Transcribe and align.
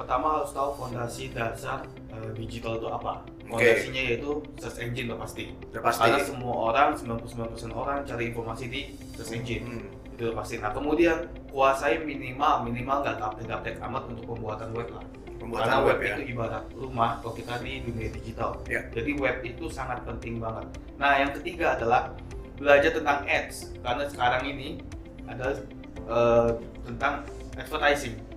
Pertama 0.00 0.40
harus 0.40 0.50
tahu 0.56 0.70
fondasi 0.74 1.28
dasar 1.30 1.84
uh, 2.08 2.30
digital 2.32 2.80
itu 2.80 2.88
apa. 2.88 3.20
Fondasinya 3.44 4.00
yaitu 4.00 4.42
search 4.56 4.80
engine 4.80 5.12
udah 5.12 5.20
pasti. 5.22 5.52
Udah 5.70 5.82
pasti. 5.84 6.02
Karena 6.08 6.18
semua 6.24 6.54
orang, 6.72 6.88
99% 6.96 7.70
orang 7.76 7.98
cari 8.08 8.24
informasi 8.32 8.64
di 8.72 8.80
search 9.12 9.36
engine. 9.36 9.62
Hmm. 9.68 9.86
Itu 10.16 10.32
pasti. 10.32 10.56
Nah 10.56 10.72
kemudian 10.72 11.28
kuasai 11.52 12.00
minimal, 12.00 12.64
minimal 12.64 13.04
nggak 13.04 13.22
gaptek-gaptek 13.22 13.76
amat 13.84 14.08
untuk 14.08 14.24
pembuatan 14.34 14.72
web 14.72 14.88
lah. 14.88 15.04
Pembuatan 15.36 15.68
Karena 15.68 15.78
web 15.84 15.98
web, 15.98 16.00
ya. 16.00 16.14
itu 16.16 16.22
ibarat 16.32 16.64
rumah 16.72 17.10
kalau 17.20 17.34
kita 17.36 17.54
di 17.60 17.72
dunia 17.84 18.08
digital. 18.08 18.50
Ya. 18.72 18.80
Jadi 18.90 19.10
web 19.20 19.44
itu 19.44 19.68
sangat 19.68 20.00
penting 20.08 20.40
banget. 20.40 20.64
Nah 20.96 21.22
yang 21.22 21.30
ketiga 21.36 21.76
adalah 21.76 22.14
belajar 22.56 22.94
tentang 22.94 23.28
ads. 23.28 23.76
Karena 23.84 24.08
sekarang 24.08 24.42
ini 24.48 24.80
ada 25.28 25.60
eh, 26.08 26.50
tentang 26.88 27.26
advertising. 27.60 28.29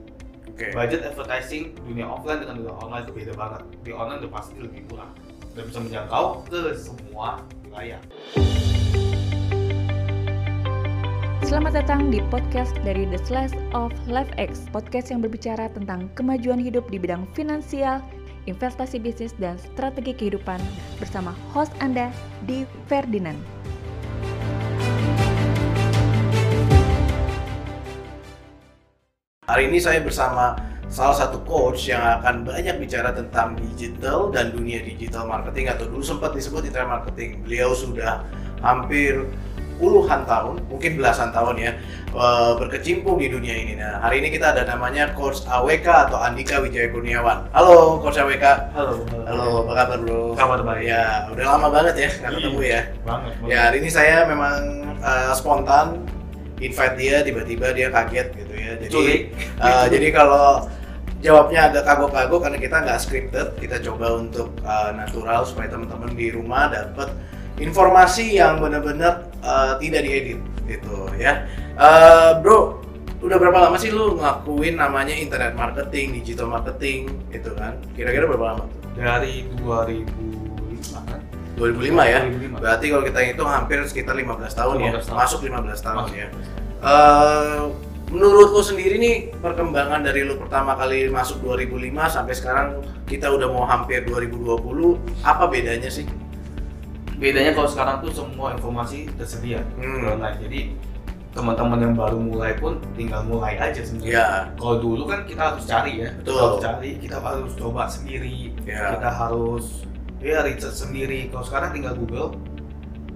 Oke. 0.53 0.69
Budget 0.69 1.01
advertising 1.01 1.73
dunia 1.81 2.05
offline 2.05 2.45
dengan 2.45 2.61
dunia 2.61 2.77
online 2.77 3.09
itu 3.09 3.13
beda 3.17 3.33
banget. 3.33 3.61
Di 3.81 3.89
online 3.89 4.21
udah 4.21 4.31
pasti 4.37 4.53
lebih 4.61 4.85
murah 4.85 5.09
dan 5.57 5.65
bisa 5.65 5.79
menjangkau 5.81 6.25
ke 6.45 6.77
semua 6.77 7.41
wilayah. 7.65 7.97
Selamat 11.41 11.81
datang 11.81 12.13
di 12.13 12.21
podcast 12.29 12.77
dari 12.85 13.09
The 13.09 13.17
Slice 13.25 13.57
of 13.73 13.89
Life 14.05 14.29
X, 14.37 14.69
podcast 14.69 15.09
yang 15.09 15.25
berbicara 15.25 15.73
tentang 15.73 16.13
kemajuan 16.13 16.61
hidup 16.61 16.85
di 16.93 17.01
bidang 17.01 17.25
finansial, 17.33 17.97
investasi 18.45 19.01
bisnis, 19.01 19.33
dan 19.41 19.57
strategi 19.57 20.13
kehidupan 20.13 20.61
bersama 21.01 21.33
host 21.49 21.73
Anda, 21.81 22.13
Di 22.45 22.69
Ferdinand. 22.85 23.41
Hari 29.43 29.67
ini 29.67 29.75
saya 29.75 29.99
bersama 29.99 30.55
salah 30.87 31.11
satu 31.11 31.43
coach 31.43 31.91
yang 31.91 31.99
akan 31.99 32.47
banyak 32.47 32.79
bicara 32.79 33.11
tentang 33.11 33.59
digital 33.59 34.31
dan 34.31 34.55
dunia 34.55 34.79
digital 34.79 35.27
marketing 35.27 35.67
atau 35.67 35.83
dulu 35.83 35.99
sempat 35.99 36.31
disebut 36.31 36.63
internet 36.63 36.87
marketing. 36.87 37.43
Beliau 37.43 37.75
sudah 37.75 38.23
hampir 38.63 39.27
puluhan 39.83 40.23
tahun, 40.23 40.63
mungkin 40.71 40.95
belasan 40.95 41.35
tahun 41.35 41.59
ya, 41.59 41.71
eh, 42.15 42.51
berkecimpung 42.55 43.19
di 43.19 43.27
dunia 43.27 43.51
ini. 43.51 43.75
Nah, 43.75 43.99
hari 43.99 44.23
ini 44.23 44.31
kita 44.31 44.55
ada 44.55 44.63
namanya 44.63 45.11
Coach 45.11 45.43
AWK 45.43 46.07
atau 46.07 46.23
Andika 46.23 46.63
Wijaya 46.63 46.87
Kurniawan. 46.87 47.51
Halo 47.51 47.99
Coach 47.99 48.15
AWK. 48.23 48.45
Halo. 48.71 49.03
Halo, 49.27 49.67
apa 49.67 49.71
kabar 49.75 49.97
bro? 49.99 50.39
Kabar 50.39 50.59
baik. 50.63 50.87
Ya, 50.87 51.27
udah 51.27 51.45
lama 51.57 51.67
banget 51.67 51.95
ya 51.99 52.09
nggak 52.15 52.31
Iya. 52.31 52.37
ketemu 52.39 52.61
ya. 52.63 52.81
Banget. 53.03 53.31
Ya 53.49 53.57
hari 53.67 53.75
ini 53.83 53.89
saya 53.91 54.23
memang 54.23 54.55
uh, 55.03 55.35
spontan 55.35 55.99
invite 56.63 56.95
dia 56.95 57.15
tiba-tiba 57.21 57.75
dia 57.75 57.87
kaget 57.91 58.27
gitu 58.33 58.53
ya. 58.55 58.71
Jadi 58.79 58.91
Culik. 58.91 59.21
uh, 59.59 59.85
jadi 59.93 60.07
kalau 60.15 60.67
jawabnya 61.23 61.71
agak 61.71 61.83
kagok-kagok 61.87 62.39
karena 62.43 62.59
kita 62.59 62.75
nggak 62.83 62.99
scripted, 62.99 63.47
kita 63.55 63.79
coba 63.79 64.19
untuk 64.19 64.51
uh, 64.67 64.91
natural 64.91 65.47
supaya 65.47 65.71
teman-teman 65.71 66.11
di 66.15 66.27
rumah 66.35 66.67
dapat 66.67 67.15
informasi 67.61 68.35
yang 68.35 68.59
benar-benar 68.59 69.31
uh, 69.39 69.79
tidak 69.79 70.03
diedit 70.03 70.39
gitu 70.67 71.07
ya. 71.15 71.47
Uh, 71.79 72.43
bro, 72.43 72.83
udah 73.23 73.39
berapa 73.39 73.55
lama 73.55 73.79
sih 73.79 73.87
lu 73.95 74.19
ngelakuin 74.19 74.75
namanya 74.75 75.15
internet 75.15 75.55
marketing, 75.55 76.19
digital 76.19 76.51
marketing 76.51 77.07
gitu 77.31 77.55
kan? 77.55 77.79
Kira-kira 77.95 78.27
berapa 78.27 78.45
lama? 78.51 78.63
tuh? 78.67 78.79
Dari 78.99 79.47
2005 79.63 81.07
kan? 81.07 81.22
2005 81.55 82.03
ya. 82.03 82.19
2005. 82.23 82.59
Berarti 82.59 82.85
kalau 82.87 83.03
kita 83.03 83.19
hitung 83.23 83.47
hampir 83.47 83.77
sekitar 83.83 84.13
15 84.13 84.51
tahun 84.51 84.75
ya. 84.79 84.91
15 84.95 85.05
tahun. 85.05 85.17
Masuk 85.17 85.39
15 85.43 85.79
tahun 85.79 85.97
Masuk. 86.03 86.15
ya. 86.15 86.27
Eh, 86.83 87.61
menurut 88.09 88.49
lo 88.49 88.61
sendiri 88.61 88.95
nih 88.97 89.15
perkembangan 89.35 90.01
dari 90.01 90.21
lo 90.21 90.35
pertama 90.35 90.73
kali 90.73 91.07
masuk 91.07 91.41
2005 91.41 91.71
sampai 92.07 92.33
sekarang 92.33 92.67
kita 93.03 93.25
udah 93.27 93.47
mau 93.47 93.63
hampir 93.63 94.03
2020, 94.03 94.99
apa 95.21 95.47
bedanya 95.47 95.87
sih? 95.87 96.05
bedanya 97.13 97.53
kalau 97.53 97.69
sekarang 97.69 97.95
tuh 98.01 98.11
semua 98.11 98.51
informasi 98.51 99.07
tersedia 99.15 99.63
Hmm. 99.77 100.11
online 100.11 100.37
jadi 100.39 100.59
teman-teman 101.31 101.79
yang 101.79 101.95
baru 101.95 102.17
mulai 102.19 102.51
pun 102.53 102.77
tinggal 102.91 103.23
mulai 103.23 103.55
aja 103.55 103.79
sebenarnya 103.79 104.11
Ya, 104.11 104.27
kalau 104.53 104.75
dulu 104.77 105.07
kan 105.07 105.23
kita 105.23 105.41
harus 105.47 105.63
cari 105.63 106.03
ya 106.03 106.09
Betul. 106.19 106.35
Kita 106.35 106.43
harus 106.43 106.59
cari 106.59 106.89
kita 106.99 107.17
harus 107.17 107.51
coba 107.55 107.81
sendiri 107.87 108.51
Ya. 108.65 108.97
kita 108.97 109.07
harus 109.09 109.87
ya 110.23 110.41
research 110.41 110.79
sendiri. 110.79 111.27
Kalau 111.29 111.43
sekarang 111.43 111.75
tinggal 111.75 111.93
Google. 111.99 112.39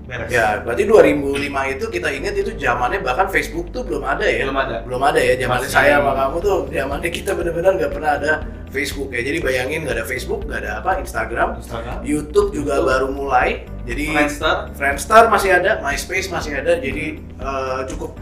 Beres. 0.08 0.32
Ya 0.32 0.64
berarti 0.64 0.88
2005 0.88 1.74
itu 1.76 1.86
kita 1.92 2.08
ingat 2.16 2.34
itu 2.40 2.56
zamannya 2.56 3.04
bahkan 3.04 3.28
Facebook 3.28 3.76
tuh 3.76 3.84
belum 3.84 4.08
ada 4.08 4.24
ya. 4.24 4.48
belum 4.48 4.56
ada. 4.56 4.76
Belum 4.88 5.02
ada 5.04 5.20
ya 5.20 5.36
zamannya 5.36 5.68
saya 5.68 6.00
sama 6.00 6.16
kamu 6.16 6.38
tuh 6.40 6.58
zamannya 6.72 7.10
kita 7.12 7.32
benar-benar 7.36 7.72
nggak 7.76 7.92
pernah 7.92 8.12
ada 8.16 8.32
Facebook 8.72 9.12
ya. 9.12 9.20
Jadi 9.20 9.38
bayangin 9.44 9.84
nggak 9.84 9.96
ada 10.00 10.06
Facebook, 10.08 10.48
nggak 10.48 10.60
ada 10.64 10.72
apa 10.80 10.92
Instagram, 11.04 11.60
Instagram. 11.60 11.98
YouTube 12.08 12.56
juga 12.56 12.80
YouTube. 12.80 12.88
baru 12.88 13.08
mulai. 13.12 13.68
Jadi 13.88 14.06
Friendster. 14.12 14.56
Friendster 14.76 15.24
masih 15.32 15.50
ada, 15.56 15.72
MySpace 15.80 16.28
masih 16.28 16.52
ada, 16.60 16.76
jadi 16.80 17.20
eh, 17.24 17.80
cukup 17.88 18.16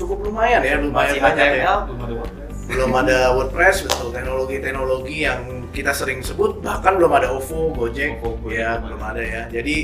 cukup 0.00 0.18
lumayan 0.24 0.64
ya, 0.64 0.80
lumayan 0.80 1.12
masih 1.12 1.20
banyak 1.20 1.48
ya. 1.60 1.84
Belum 1.84 2.00
ada 2.00 2.14
WordPress. 2.16 2.52
Belum 2.68 2.90
ada 2.96 3.18
WordPress, 3.36 3.76
betul. 3.84 4.08
Teknologi-teknologi 4.16 5.16
yang 5.28 5.40
kita 5.70 5.94
sering 5.94 6.20
sebut, 6.20 6.58
bahkan 6.60 6.98
belum 6.98 7.12
ada 7.14 7.30
OVO, 7.30 7.74
Gojek, 7.74 8.18
OVO, 8.20 8.36
Gojek, 8.42 8.58
ya 8.58 8.78
belum 8.78 8.98
belum 8.98 9.02
ada 9.06 9.22
ya. 9.22 9.42
Jadi 9.48 9.76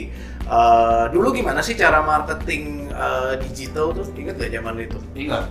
eh, 0.45 1.05
dulu 1.15 1.29
gimana 1.31 1.63
sih 1.63 1.79
cara 1.79 2.03
marketing 2.03 2.91
eh, 2.91 3.33
digital 3.43 3.95
tuh? 3.95 4.07
Ingat 4.19 4.35
gak 4.39 4.51
zaman 4.51 4.75
itu? 4.83 4.99
ingat 5.15 5.47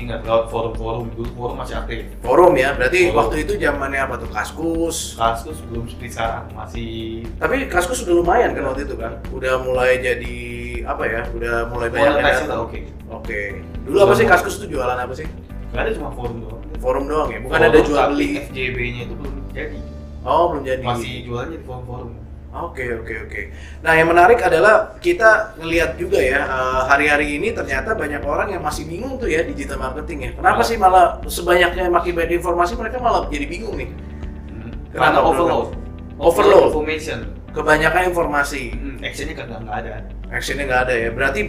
ingat 0.00 0.24
lewat 0.24 0.48
forum-forum 0.48 1.12
dulu 1.12 1.28
forum 1.36 1.56
masih 1.60 1.76
aktif 1.76 2.08
Forum 2.24 2.56
ya, 2.56 2.72
berarti 2.72 3.12
Forum. 3.12 3.18
waktu 3.20 3.36
itu 3.44 3.52
zamannya 3.60 4.00
apa 4.00 4.14
tuh? 4.16 4.28
Kaskus. 4.32 5.12
Kaskus 5.20 5.60
belum 5.68 5.84
seperti 5.92 6.16
sekarang 6.16 6.48
masih 6.56 6.92
Tapi 7.36 7.68
Kaskus 7.68 8.00
udah 8.08 8.14
lumayan 8.16 8.56
kan 8.56 8.64
waktu 8.64 8.88
itu 8.88 8.96
kan? 8.96 9.20
Udah 9.28 9.60
mulai 9.60 10.00
jadi 10.00 10.36
apa 10.88 11.04
ya? 11.04 11.20
Udah 11.36 11.68
mulai 11.68 11.92
banyak 11.92 12.16
yang 12.16 12.24
datang. 12.24 12.64
oke 12.64 12.80
Oke. 13.12 13.60
Dulu 13.84 13.96
apa 14.00 14.12
sih 14.16 14.24
Kaskus 14.24 14.56
tuh 14.56 14.68
jualan 14.72 14.96
apa 14.96 15.12
sih? 15.12 15.28
nggak 15.70 15.86
ada 15.86 15.90
cuma 15.94 16.10
forum 16.10 16.36
doang 16.42 16.60
Forum 16.82 17.04
doang 17.06 17.28
ya? 17.30 17.38
Bukan 17.44 17.58
Forum, 17.60 17.70
ada 17.70 17.78
jual 17.84 18.04
beli. 18.16 18.28
FJB-nya 18.48 19.02
itu 19.06 19.14
belum 19.14 19.34
jadi 19.50 19.78
Oh, 20.20 20.52
belum 20.52 20.62
jadi. 20.62 20.84
masih 20.84 21.24
jualnya 21.24 21.56
di 21.56 21.64
forum-forum 21.64 22.10
Oke, 22.50 22.82
oke, 22.82 23.14
oke. 23.30 23.42
Nah, 23.78 23.94
yang 23.94 24.10
menarik 24.10 24.42
adalah 24.42 24.98
kita 24.98 25.54
ngelihat 25.56 25.94
juga 25.94 26.18
ya 26.18 26.42
eh, 26.42 26.80
hari-hari 26.90 27.38
ini 27.38 27.54
ternyata 27.54 27.94
banyak 27.94 28.18
orang 28.20 28.50
yang 28.50 28.58
masih 28.58 28.90
bingung 28.90 29.14
tuh 29.16 29.30
ya 29.30 29.46
digital 29.46 29.78
marketing 29.78 30.18
ya. 30.18 30.30
Kenapa 30.34 30.58
Ah. 30.58 30.66
sih 30.66 30.74
malah 30.74 31.22
sebanyaknya 31.24 31.86
makin 31.86 32.10
banyak 32.10 32.42
informasi 32.42 32.74
mereka 32.74 32.98
malah 32.98 33.30
jadi 33.30 33.46
bingung 33.46 33.78
nih? 33.78 33.94
karena 34.90 35.14
Kenapa? 35.14 35.30
overload 35.30 35.68
Overload. 36.18 36.66
information 36.74 37.18
Kebanyakan 37.50 38.02
informasi, 38.10 38.62
hmm, 38.70 38.98
actionnya 39.02 39.34
kan 39.34 39.46
nggak 39.46 39.74
ada 39.86 39.90
actionnya 40.30 40.66
nggak 40.66 40.82
ada 40.86 40.94
ya. 40.96 41.08
Berarti 41.10 41.40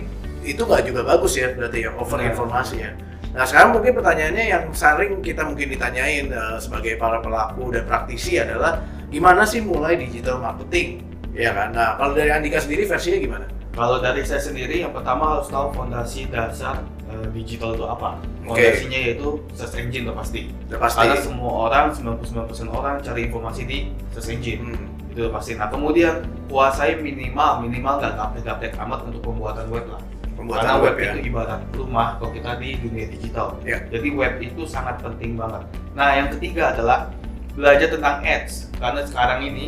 itu 0.41 0.61
nggak 0.61 0.81
juga 0.85 1.01
bagus 1.01 1.34
ya, 1.34 1.50
berarti 1.53 1.78
ya 1.81 1.90
over 1.94 2.17
informasi 2.22 2.75
ya. 2.78 2.94
Nah 3.31 3.47
sekarang 3.47 3.79
mungkin 3.79 3.95
pertanyaannya 3.95 4.45
yang 4.45 4.63
sering 4.71 5.23
kita 5.23 5.47
mungkin 5.47 5.71
ditanyain 5.71 6.27
eh, 6.27 6.57
sebagai 6.59 6.99
para 6.99 7.23
pelaku 7.23 7.71
dan 7.71 7.87
praktisi 7.87 8.35
adalah 8.35 8.83
gimana 9.07 9.43
sih 9.43 9.59
mulai 9.59 9.95
digital 9.95 10.39
marketing, 10.39 10.99
ya 11.31 11.51
kan? 11.51 11.71
Nah 11.71 11.95
kalau 11.95 12.11
dari 12.11 12.31
Andika 12.31 12.59
sendiri 12.59 12.83
versinya 12.83 13.19
gimana? 13.19 13.47
kalau 13.71 14.03
dari 14.03 14.19
saya 14.27 14.43
sendiri 14.43 14.83
yang 14.83 14.91
pertama 14.91 15.39
harus 15.39 15.47
tahu 15.47 15.71
fondasi 15.71 16.27
dasar 16.27 16.83
eh, 17.07 17.23
digital 17.31 17.71
itu 17.71 17.87
apa 17.87 18.19
fondasinya 18.43 18.99
yaitu 18.99 19.39
search 19.55 19.79
engine 19.79 20.03
udah 20.03 20.19
pasti 20.19 20.51
Udah 20.67 20.75
pasti. 20.75 20.99
karena 21.07 21.15
semua 21.15 21.71
orang 21.71 21.85
99% 21.95 22.67
orang 22.67 22.99
cari 22.99 23.31
informasi 23.31 23.61
di 23.63 23.77
search 24.11 24.27
engine 24.35 24.75
Hmm. 24.75 25.15
itu 25.15 25.23
pasti 25.31 25.55
nah 25.55 25.71
kemudian 25.71 26.19
kuasai 26.51 26.99
minimal 26.99 27.63
minimal 27.63 28.03
nggak 28.03 28.11
gaptek-gaptek 28.19 28.75
amat 28.75 29.07
untuk 29.07 29.23
pembuatan 29.23 29.63
web 29.71 29.87
lah 29.87 30.03
Pembuatan 30.41 30.66
Karena 30.66 30.81
web, 30.81 30.90
web, 30.90 30.97
ya. 30.97 31.12
itu 31.13 31.19
ibarat 31.29 31.62
rumah 31.78 32.07
kalau 32.18 32.31
kita 32.34 32.57
di 32.57 32.69
dunia 32.81 33.06
digital. 33.13 33.47
Ya. 33.62 33.78
Jadi 33.94 34.09
web 34.18 34.34
itu 34.41 34.66
sangat 34.66 34.97
penting 35.06 35.38
banget. 35.38 35.62
Nah, 35.94 36.18
yang 36.18 36.34
ketiga 36.34 36.74
adalah 36.74 37.13
belajar 37.53 37.94
tentang 37.94 38.26
ads 38.26 38.73
karena 38.82 39.05
sekarang 39.05 39.40
ini 39.46 39.66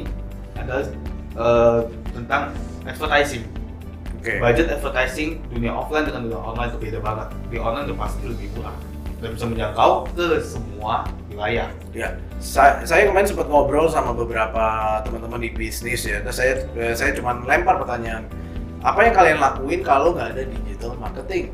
adalah 0.57 0.89
eh, 1.37 1.79
tentang 2.17 2.57
advertising. 2.89 3.45
Oke. 4.17 4.41
Budget 4.41 4.73
advertising 4.73 5.45
dunia 5.53 5.77
offline 5.77 6.09
dengan 6.09 6.25
dunia 6.25 6.41
online 6.41 6.69
itu 6.73 6.79
beda 6.89 6.99
banget. 7.05 7.27
Di 7.53 7.57
online 7.61 7.85
udah 7.93 7.97
pasti 8.01 8.25
lebih 8.25 8.49
murah 8.57 8.73
dan 9.21 9.29
bisa 9.29 9.45
menjangkau 9.45 9.91
ke 10.17 10.27
semua 10.41 11.05
wilayah. 11.29 11.69
Ya, 11.93 12.17
saya, 12.41 12.81
saya 12.83 13.07
kemarin 13.07 13.29
sempat 13.29 13.45
ngobrol 13.45 13.87
sama 13.93 14.11
beberapa 14.11 14.99
teman-teman 15.05 15.37
di 15.37 15.53
bisnis 15.53 16.01
ya. 16.01 16.17
Terus 16.25 16.35
saya 16.41 16.53
eh, 16.75 16.93
saya 16.97 17.13
cuma 17.13 17.37
lempar 17.45 17.77
pertanyaan, 17.77 18.25
apa 18.83 18.99
yang 19.07 19.13
kalian 19.15 19.39
lakuin 19.39 19.81
kalau 19.81 20.11
nggak 20.11 20.35
ada 20.35 20.43
digital 20.43 20.91
marketing? 20.99 21.49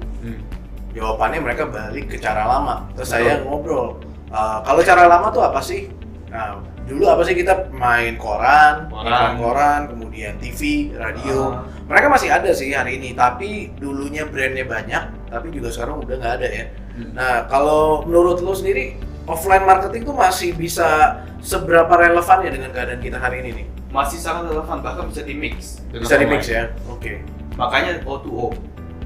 Jawabannya 0.97 1.39
mereka 1.45 1.69
balik 1.69 2.09
ke 2.09 2.17
cara 2.17 2.49
lama. 2.49 2.89
Terus 2.97 3.09
saya 3.13 3.37
Betul. 3.39 3.45
ngobrol, 3.45 3.87
"Eh, 4.33 4.57
kalau 4.65 4.81
cara 4.81 5.05
lama 5.05 5.29
tuh 5.29 5.45
apa 5.45 5.61
sih? 5.61 5.93
Nah, 6.33 6.61
dulu 6.89 7.05
apa 7.05 7.21
sih 7.25 7.37
kita 7.37 7.69
main 7.69 8.17
koran, 8.17 8.89
Koran. 8.89 9.37
koran, 9.37 9.79
kemudian 9.93 10.37
TV, 10.41 10.93
radio. 10.97 11.53
Ah. 11.53 11.65
Mereka 11.85 12.05
masih 12.09 12.29
ada 12.33 12.49
sih 12.53 12.73
hari 12.73 12.97
ini, 12.97 13.13
tapi 13.13 13.73
dulunya 13.77 14.25
brandnya 14.25 14.65
banyak, 14.65 15.29
tapi 15.29 15.53
juga 15.53 15.69
sekarang 15.69 16.01
udah 16.05 16.15
nggak 16.17 16.33
ada 16.41 16.47
ya. 16.49 16.65
Hmm. 16.97 17.09
Nah, 17.13 17.35
kalau 17.45 18.05
menurut 18.05 18.41
lo 18.41 18.53
sendiri 18.53 18.97
offline 19.29 19.65
marketing 19.65 20.05
tuh 20.05 20.17
masih 20.17 20.53
bisa 20.57 21.21
seberapa 21.41 21.89
relevan 21.93 22.45
ya 22.45 22.51
dengan 22.53 22.69
keadaan 22.73 23.01
kita 23.01 23.17
hari 23.21 23.45
ini 23.45 23.49
nih? 23.63 23.67
Masih 23.89 24.21
sangat 24.21 24.53
relevan 24.53 24.85
bahkan 24.85 25.09
bisa 25.09 25.21
di 25.25 25.33
mix. 25.33 25.81
Bisa 25.89 26.15
di 26.21 26.25
mix 26.29 26.45
ya? 26.45 26.69
Oke. 26.85 27.25
Makanya 27.57 28.05
O2O. 28.05 28.53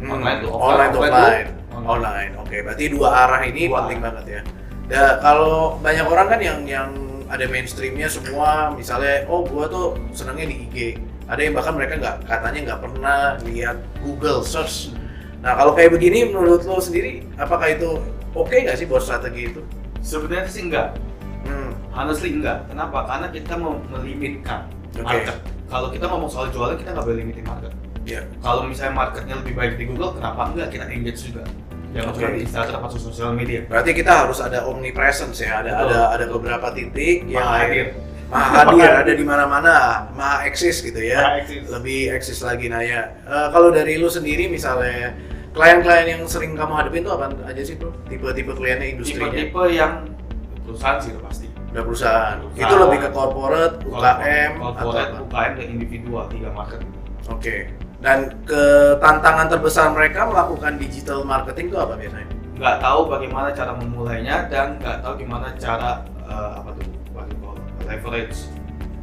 Hmm, 0.03 0.19
Online 0.19 0.37
to 0.43 0.47
offline, 0.51 0.67
online 0.67 0.91
to 0.91 0.99
offline 0.99 1.15
online. 1.15 1.47
Online. 1.73 2.31
Oke, 2.43 2.55
berarti 2.59 2.83
dua 2.91 3.09
arah 3.25 3.41
ini 3.47 3.71
Dua 3.71 3.87
penting 3.87 3.99
arah. 4.03 4.07
banget 4.11 4.25
ya. 4.27 4.41
Ya 4.91 5.05
kalau 5.23 5.79
banyak 5.79 6.05
orang 6.05 6.27
kan 6.27 6.39
yang 6.43 6.59
yang 6.67 6.89
ada 7.31 7.47
mainstreamnya 7.47 8.11
semua, 8.11 8.75
misalnya 8.75 9.23
oh 9.31 9.47
gua 9.47 9.71
tuh 9.71 9.95
senangnya 10.11 10.51
di 10.51 10.55
IG. 10.67 10.77
Ada 11.31 11.39
yang 11.39 11.55
bahkan 11.55 11.73
mereka 11.79 11.95
nggak 12.03 12.15
katanya 12.27 12.59
nggak 12.67 12.79
pernah 12.83 13.17
lihat 13.47 13.77
Google 14.03 14.43
search. 14.43 14.91
Nah 15.39 15.55
kalau 15.55 15.71
kayak 15.71 15.95
begini 15.95 16.27
menurut 16.27 16.67
lo 16.67 16.83
sendiri, 16.83 17.23
apakah 17.39 17.71
itu 17.71 18.03
oke 18.35 18.51
nggak 18.53 18.75
sih 18.75 18.85
buat 18.85 18.99
strategi 19.01 19.55
itu? 19.55 19.63
Sebenarnya 20.03 20.51
sih 20.51 20.67
enggak. 20.67 20.99
Hmm. 21.43 21.71
Honestly 21.91 22.29
enggak. 22.33 22.65
Kenapa? 22.71 23.05
Karena 23.05 23.27
kita 23.29 23.53
mau 23.59 23.77
melimitkan 23.91 24.67
Oke. 24.95 25.03
market. 25.03 25.37
Kalau 25.67 25.87
kita 25.89 26.05
ngomong 26.05 26.29
soal 26.29 26.47
jualan, 26.53 26.77
kita 26.77 26.93
nggak 26.93 27.05
boleh 27.05 27.17
limitin 27.23 27.45
market. 27.45 27.71
Ya. 28.03 28.21
Kalau 28.43 28.67
misalnya 28.67 28.93
marketnya 28.93 29.35
lebih 29.39 29.53
baik 29.55 29.73
di 29.79 29.85
Google, 29.87 30.11
kenapa 30.15 30.51
enggak 30.51 30.67
kita 30.75 30.85
engage 30.91 31.21
juga? 31.31 31.43
Cuma 31.93 32.09
Oke. 32.09 32.25
di 32.25 32.41
Instagram 32.41 32.81
atau 32.89 32.97
sosial 32.97 33.37
media. 33.37 33.69
Berarti 33.69 33.93
kita 33.93 34.25
harus 34.25 34.41
ada 34.41 34.65
omnipresence 34.65 35.37
ya, 35.37 35.61
ada 35.61 35.71
Betul. 35.77 35.87
ada 35.93 35.99
ada 36.17 36.25
beberapa 36.25 36.67
titik 36.73 37.29
yang 37.29 37.45
hadir. 37.45 37.93
maha 38.33 38.49
hadir 38.65 38.89
ada 39.05 39.13
di 39.13 39.21
mana-mana, 39.21 39.75
maha 40.17 40.49
eksis 40.49 40.81
gitu 40.81 40.97
ya. 40.97 41.21
Maha 41.21 41.33
eksis. 41.45 41.69
Lebih 41.69 41.99
eksis 42.17 42.39
lagi 42.41 42.65
nah 42.65 42.81
ya. 42.81 43.13
eh, 43.29 43.47
kalau 43.53 43.69
dari 43.69 44.01
lu 44.01 44.09
sendiri 44.09 44.49
misalnya 44.49 45.13
klien-klien 45.53 46.17
yang 46.17 46.21
sering 46.25 46.57
kamu 46.57 46.73
hadapin 46.73 47.05
tuh 47.05 47.13
apa 47.13 47.29
aja 47.45 47.61
sih 47.61 47.77
bro? 47.77 47.93
Tipe-tipe 48.09 48.57
kliennya 48.57 48.97
industrinya? 48.97 49.29
Tipe-tipe 49.29 49.63
yang 49.69 49.93
perusahaan 50.63 50.97
sih 50.97 51.11
pasti. 51.19 51.47
Udah 51.69 51.83
perusahaan. 51.83 52.35
Perusahaan. 52.39 52.63
Itu 52.63 52.73
lebih 52.77 52.97
ke 52.99 53.09
corporate, 53.09 53.75
UKM 53.83 54.51
atau 54.55 54.71
Corporate, 54.73 55.11
apa? 55.11 55.23
UKM 55.23 55.51
dan 55.55 55.67
individual 55.69 56.23
tiga 56.27 56.49
market. 56.49 56.79
Oke. 57.27 57.55
Dan 57.99 58.19
ke 58.43 58.63
tantangan 58.99 59.47
terbesar 59.47 59.87
mereka 59.89 60.27
melakukan 60.27 60.75
digital 60.75 61.23
marketing 61.23 61.71
itu 61.71 61.77
apa 61.77 61.95
biasanya? 61.95 62.27
Nggak 62.53 62.75
tahu 62.79 62.99
bagaimana 63.07 63.47
cara 63.49 63.71
memulainya 63.73 64.35
dan 64.47 64.75
nggak 64.77 64.99
tahu 64.99 65.13
gimana 65.17 65.47
cara 65.55 66.03
eh, 66.23 66.51
apa 66.57 66.69
tuh 66.73 66.85
leverage 67.83 68.37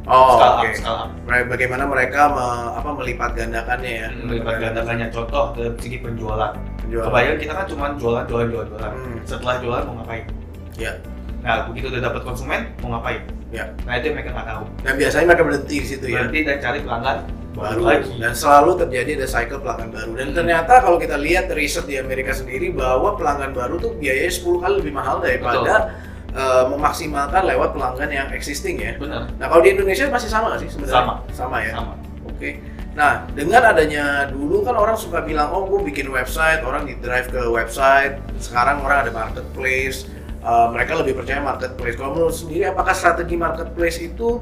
Oh, 0.09 0.33
scale 0.33 0.53
oke. 0.57 0.65
up, 0.65 0.73
scale 0.73 0.97
up. 0.97 1.09
Mere- 1.29 1.45
Bagaimana 1.45 1.85
mereka 1.85 2.25
me- 2.33 2.73
apa 2.73 2.89
melipat 2.89 3.37
gandakannya 3.37 3.91
ya? 4.01 4.09
melipat 4.09 4.55
gandakannya 4.57 5.07
contoh 5.13 5.53
dari 5.53 5.77
segi 5.77 5.97
penjualan. 6.01 6.57
Penjualan. 6.81 7.05
Kebayang 7.05 7.37
kita 7.37 7.53
kan 7.53 7.65
cuma 7.69 7.85
jualan, 8.01 8.25
jualan, 8.25 8.47
jualan, 8.49 8.67
jualan. 8.73 8.91
Hmm. 8.97 9.17
Setelah 9.29 9.55
jualan 9.61 9.81
mau 9.85 9.93
ngapain? 10.01 10.25
Ya. 10.73 10.97
Nah 11.41 11.67
begitu 11.67 11.89
udah 11.89 12.01
dapat 12.03 12.21
konsumen 12.21 12.69
mau 12.79 12.95
ngapain? 12.95 13.21
Ya. 13.49 13.73
Nah 13.83 13.97
itu 13.97 14.05
yang 14.07 14.15
mereka 14.15 14.29
nggak 14.31 14.47
tahu. 14.47 14.63
Dan 14.81 14.93
biasanya 14.95 15.25
mereka 15.27 15.43
berhenti 15.43 15.75
di 15.75 15.87
situ 15.87 16.05
ya. 16.05 16.13
Berhenti 16.21 16.39
dan 16.43 16.57
cari 16.59 16.79
pelanggan 16.79 17.17
baru, 17.51 17.67
Baru 17.67 17.81
lagi. 17.83 18.11
dan 18.15 18.31
selalu 18.31 18.71
terjadi 18.79 19.11
ada 19.19 19.27
cycle 19.27 19.59
pelanggan 19.59 19.89
baru. 19.91 20.11
Dan 20.15 20.27
Hmm. 20.31 20.37
ternyata 20.37 20.73
kalau 20.79 20.97
kita 20.97 21.15
lihat 21.17 21.51
riset 21.51 21.83
di 21.83 21.99
Amerika 21.99 22.31
sendiri 22.31 22.71
bahwa 22.71 23.13
pelanggan 23.13 23.51
baru 23.51 23.75
tuh 23.75 23.91
biayanya 23.95 24.31
10 24.31 24.57
kali 24.57 24.73
lebih 24.79 24.93
mahal 24.93 25.19
daripada 25.19 25.91
eh, 26.31 26.63
memaksimalkan 26.63 27.43
lewat 27.43 27.75
pelanggan 27.75 28.07
yang 28.07 28.27
existing 28.31 28.79
ya. 28.79 28.95
Benar. 28.95 29.27
Nah 29.35 29.51
kalau 29.51 29.59
di 29.59 29.75
Indonesia 29.75 30.07
masih 30.07 30.31
sama 30.31 30.47
nggak 30.47 30.63
sih 30.63 30.69
sebenarnya? 30.71 30.95
Sama. 30.95 31.13
Sama 31.35 31.57
ya. 31.59 31.73
Sama. 31.75 31.93
Oke. 32.23 32.49
Nah, 32.91 33.23
dengan 33.31 33.63
adanya 33.67 34.27
dulu 34.27 34.63
kan 34.63 34.75
orang 34.75 34.95
suka 34.95 35.23
bilang, 35.23 35.51
oh 35.51 35.63
gue 35.63 35.79
bikin 35.87 36.07
website, 36.07 36.59
orang 36.63 36.83
di 36.83 36.95
drive 36.99 37.27
ke 37.27 37.39
website. 37.47 38.15
Sekarang 38.39 38.79
orang 38.79 39.07
ada 39.07 39.11
marketplace, 39.11 40.07
uh, 40.43 40.67
mereka 40.73 40.97
lebih 40.99 41.17
percaya 41.17 41.39
marketplace. 41.41 41.95
Kalau 41.97 42.11
menurut 42.17 42.35
sendiri, 42.35 42.69
apakah 42.69 42.93
strategi 42.93 43.35
marketplace 43.37 43.97
itu 44.01 44.41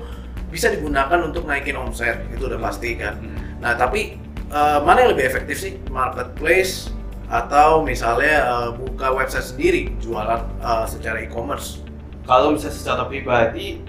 bisa 0.50 0.72
digunakan 0.74 1.19
untuk 1.22 1.46
naikin 1.46 1.78
omset? 1.78 2.25
Itu 2.34 2.50
udah 2.50 2.60
pasti 2.60 2.98
kan. 2.98 3.19
Hmm. 3.22 3.62
Nah, 3.62 3.75
tapi 3.75 4.18
uh, 4.50 4.81
mana 4.84 5.06
yang 5.06 5.12
lebih 5.16 5.28
efektif 5.30 5.60
sih? 5.60 5.74
Marketplace 5.92 6.90
atau 7.30 7.86
misalnya 7.86 8.42
uh, 8.50 8.69
buka 8.74 9.13
website 9.13 9.54
sendiri, 9.54 9.94
jualan 10.01 10.42
uh, 10.63 10.86
secara 10.90 11.22
e-commerce? 11.22 11.86
Kalau 12.25 12.54
misalnya 12.54 12.78
secara 12.78 13.01
pribadi, 13.06 13.81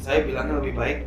saya 0.00 0.24
bilangnya 0.24 0.60
lebih 0.64 0.76
baik 0.76 0.98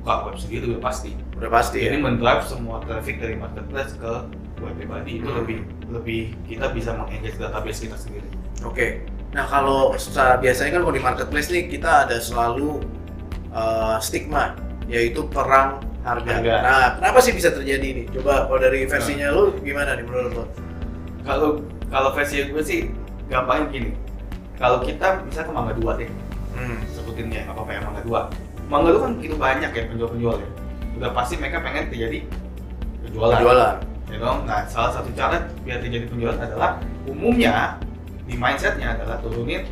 buka 0.00 0.28
web 0.28 0.36
sendiri 0.36 0.76
udah 0.76 0.82
pasti. 0.84 1.16
Udah 1.40 1.48
pasti 1.48 1.80
Jadi 1.80 1.96
ya. 1.96 2.04
mendrive 2.04 2.44
semua 2.44 2.76
traffic 2.84 3.24
dari 3.24 3.40
marketplace 3.40 3.96
ke 3.96 4.12
web 4.60 4.74
pribadi 4.76 5.20
itu 5.20 5.28
Hmm. 5.28 5.40
lebih 5.40 5.58
lebih 5.88 6.22
kita 6.44 6.72
bisa 6.76 6.92
mengengage 6.92 7.40
database 7.40 7.88
kita 7.88 7.96
sendiri. 7.96 8.28
Oke. 8.64 9.04
Nah 9.34 9.44
kalau 9.50 9.92
secara 9.98 10.38
biasanya 10.38 10.78
kan 10.78 10.80
kalau 10.86 10.94
di 10.94 11.02
marketplace 11.02 11.50
nih 11.50 11.66
kita 11.66 12.06
ada 12.06 12.22
selalu 12.22 12.78
uh, 13.50 13.98
stigma 13.98 14.54
yaitu 14.86 15.26
perang 15.26 15.82
harga. 16.06 16.38
Harga. 16.38 16.54
Nah 16.62 16.86
kenapa 17.02 17.18
sih 17.18 17.34
bisa 17.34 17.50
terjadi 17.50 17.82
ini? 17.82 18.02
Coba 18.14 18.46
kalau 18.46 18.62
dari 18.62 18.86
versinya 18.86 19.34
lu 19.34 19.50
gimana 19.60 19.98
nih 19.98 20.04
menurut 20.06 20.32
lo? 20.38 20.44
Kalau 21.26 21.48
kalau 21.90 22.14
versi 22.14 22.46
gue 22.46 22.62
sih 22.62 22.94
gampangnya 23.26 23.66
gini. 23.74 23.90
Kalau 24.54 24.78
kita 24.86 25.26
misalnya 25.26 25.50
ke 25.50 25.54
Mangga 25.54 25.74
Dua 25.74 25.92
deh, 25.98 26.10
Hmm. 26.54 26.78
sebutin 26.94 27.26
ya 27.34 27.42
apa 27.50 27.66
apa 27.66 27.70
ya 27.74 27.80
Mangga 27.82 28.02
Dua. 28.06 28.20
Mangga 28.70 28.94
Dua 28.94 29.00
kan 29.02 29.12
begitu 29.18 29.34
banyak 29.34 29.70
ya 29.74 29.82
penjual-penjual 29.90 30.36
ya. 30.38 30.48
Udah 30.94 31.10
pasti 31.10 31.34
mereka 31.42 31.58
pengen 31.58 31.90
terjadi 31.90 32.22
penjualan. 33.02 33.42
Jualan. 33.42 33.74
Ya 34.14 34.16
dong. 34.22 34.46
Nah, 34.46 34.62
salah 34.70 34.94
satu 34.94 35.10
cara 35.18 35.42
biar 35.66 35.82
terjadi 35.82 36.06
penjualan 36.06 36.38
adalah 36.38 36.78
umumnya 37.10 37.82
di 38.24 38.34
mindsetnya 38.34 38.94
adalah 38.94 39.20
turunin 39.20 39.62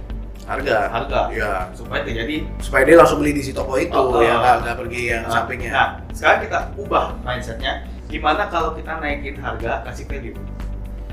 Harga. 0.43 0.90
harga 0.90 1.20
Ya. 1.31 1.52
supaya 1.70 2.02
terjadi 2.02 2.43
Supaya 2.58 2.82
dia 2.82 2.96
langsung 2.99 3.22
beli 3.22 3.32
di 3.32 3.43
si 3.43 3.54
toko 3.54 3.78
itu 3.78 3.94
Oh, 3.94 4.19
ya 4.19 4.37
nggak 4.37 4.56
nggak 4.60 4.76
pergi 4.76 5.02
yang 5.08 5.22
Nah, 5.22 5.32
sampingnya. 5.32 5.70
Nah, 5.70 5.88
sekarang 6.10 6.38
kita 6.43 6.58
ubah 6.76 7.04
mindsetnya. 7.22 7.72
Gimana 8.06 8.44
kalau 8.46 8.75
kita 8.75 8.99
naikin 8.99 9.38
harga 9.38 9.87
kasih 9.87 10.04
value? 10.04 10.37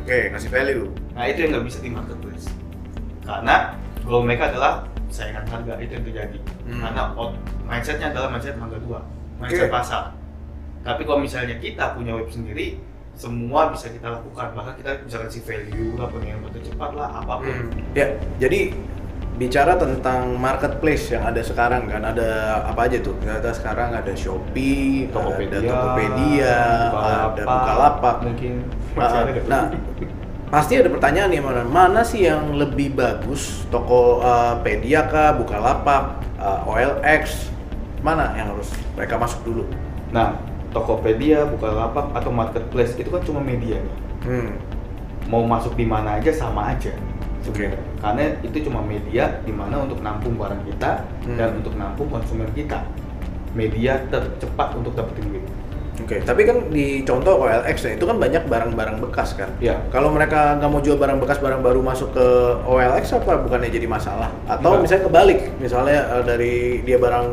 Oke 0.02 0.18
kasih 0.30 0.50
value. 0.50 0.90
Nah 1.14 1.24
itu 1.26 1.40
yang 1.40 1.52
nggak 1.54 1.66
bisa 1.66 1.78
di 1.80 1.90
marketplace. 1.90 2.50
Karena 3.22 3.78
goal 4.02 4.26
mereka 4.26 4.50
adalah 4.50 4.84
saingan 5.08 5.46
harga 5.46 5.78
itu 5.78 5.92
yang 5.94 6.04
terjadi. 6.04 6.38
Hmm. 6.66 6.82
Karena 6.82 7.02
out- 7.14 7.38
mindsetnya 7.64 8.10
adalah 8.10 8.28
mindset 8.30 8.58
mangga 8.58 8.82
dua, 8.82 9.00
mindset 9.38 9.70
Oke. 9.70 9.72
pasar. 9.72 10.04
Tapi 10.82 11.02
kalau 11.04 11.22
misalnya 11.22 11.54
kita 11.56 11.94
punya 11.94 12.18
web 12.18 12.26
sendiri, 12.28 12.82
semua 13.20 13.76
bisa 13.76 13.92
kita 13.92 14.08
lakukan. 14.08 14.56
Bahkan 14.56 14.74
kita 14.80 14.92
bisa 15.04 15.18
kasih 15.28 15.44
value 15.44 16.00
lah, 16.00 16.08
pengiriman 16.08 16.50
tercepat 16.56 16.92
lah, 16.96 17.20
apa 17.20 17.34
pun. 17.44 17.52
Hmm. 17.52 17.92
Ya 17.92 18.16
jadi 18.40 18.72
bicara 19.36 19.76
tentang 19.80 20.36
marketplace 20.36 21.16
yang 21.16 21.24
ada 21.28 21.40
sekarang 21.44 21.88
kan 21.92 22.04
ada 22.08 22.64
apa 22.64 22.88
aja 22.88 23.04
tuh? 23.04 23.16
Ternyata 23.20 23.52
sekarang 23.52 23.92
ada 23.92 24.12
Shopee, 24.16 25.12
ada 25.12 25.60
Tokopedia, 25.60 26.60
ada 26.96 27.44
Bukalapak. 27.44 28.16
mungkin 28.24 28.64
Nah, 29.00 29.32
nah, 29.48 29.64
pasti 30.52 30.76
ada 30.76 30.92
pertanyaan 30.92 31.30
nih 31.32 31.40
mana 31.40 31.64
mana 31.64 32.02
sih 32.04 32.26
yang 32.26 32.56
lebih 32.56 32.96
bagus 32.96 33.64
Tokopedia 33.68 35.08
kah, 35.08 35.36
Bukalapak, 35.36 36.24
uh, 36.40 36.68
OLX 36.68 37.52
mana 38.00 38.32
yang 38.36 38.56
harus 38.56 38.72
mereka 38.96 39.20
masuk 39.20 39.44
dulu? 39.44 39.64
Nah, 40.12 40.36
Tokopedia, 40.70 41.46
Bukalapak 41.46 42.14
atau 42.14 42.30
marketplace 42.30 42.94
itu 42.96 43.10
kan 43.10 43.22
cuma 43.22 43.42
media 43.42 43.78
nih. 43.78 43.96
Hmm. 44.26 44.50
Mau 45.28 45.46
masuk 45.46 45.74
di 45.74 45.86
mana 45.86 46.18
aja 46.18 46.30
sama 46.30 46.74
aja. 46.74 46.94
Oke. 47.46 47.72
Karena 47.98 48.36
itu 48.42 48.58
cuma 48.66 48.82
media 48.82 49.42
di 49.42 49.54
mana 49.54 49.82
untuk 49.82 50.00
nampung 50.00 50.36
barang 50.36 50.62
kita 50.66 51.06
Hmm. 51.26 51.38
dan 51.38 51.50
untuk 51.58 51.74
nampung 51.74 52.08
konsumen 52.08 52.50
kita. 52.54 52.84
Media 53.52 53.98
tercepat 54.08 54.78
untuk 54.78 54.94
dapetin 54.94 55.26
duit. 55.26 55.46
Oke, 56.00 56.16
tapi 56.24 56.48
kan 56.48 56.72
di 56.72 57.04
contoh 57.04 57.44
OLX 57.44 57.84
ya, 57.84 57.92
itu 58.00 58.08
kan 58.08 58.16
banyak 58.16 58.48
barang-barang 58.48 59.04
bekas 59.04 59.36
kan. 59.36 59.52
Ya. 59.60 59.76
Kalau 59.92 60.08
mereka 60.08 60.56
nggak 60.56 60.72
mau 60.72 60.80
jual 60.80 60.96
barang 60.96 61.20
bekas, 61.20 61.44
barang 61.44 61.60
baru 61.60 61.84
masuk 61.84 62.16
ke 62.16 62.26
OLX 62.64 63.20
apa 63.20 63.36
bukannya 63.44 63.68
jadi 63.68 63.84
masalah? 63.84 64.32
Atau 64.48 64.80
Enggak. 64.80 64.82
misalnya 64.88 65.04
kebalik, 65.12 65.40
misalnya 65.60 66.00
eh, 66.08 66.24
dari 66.24 66.54
dia 66.88 66.96
barang 66.96 67.28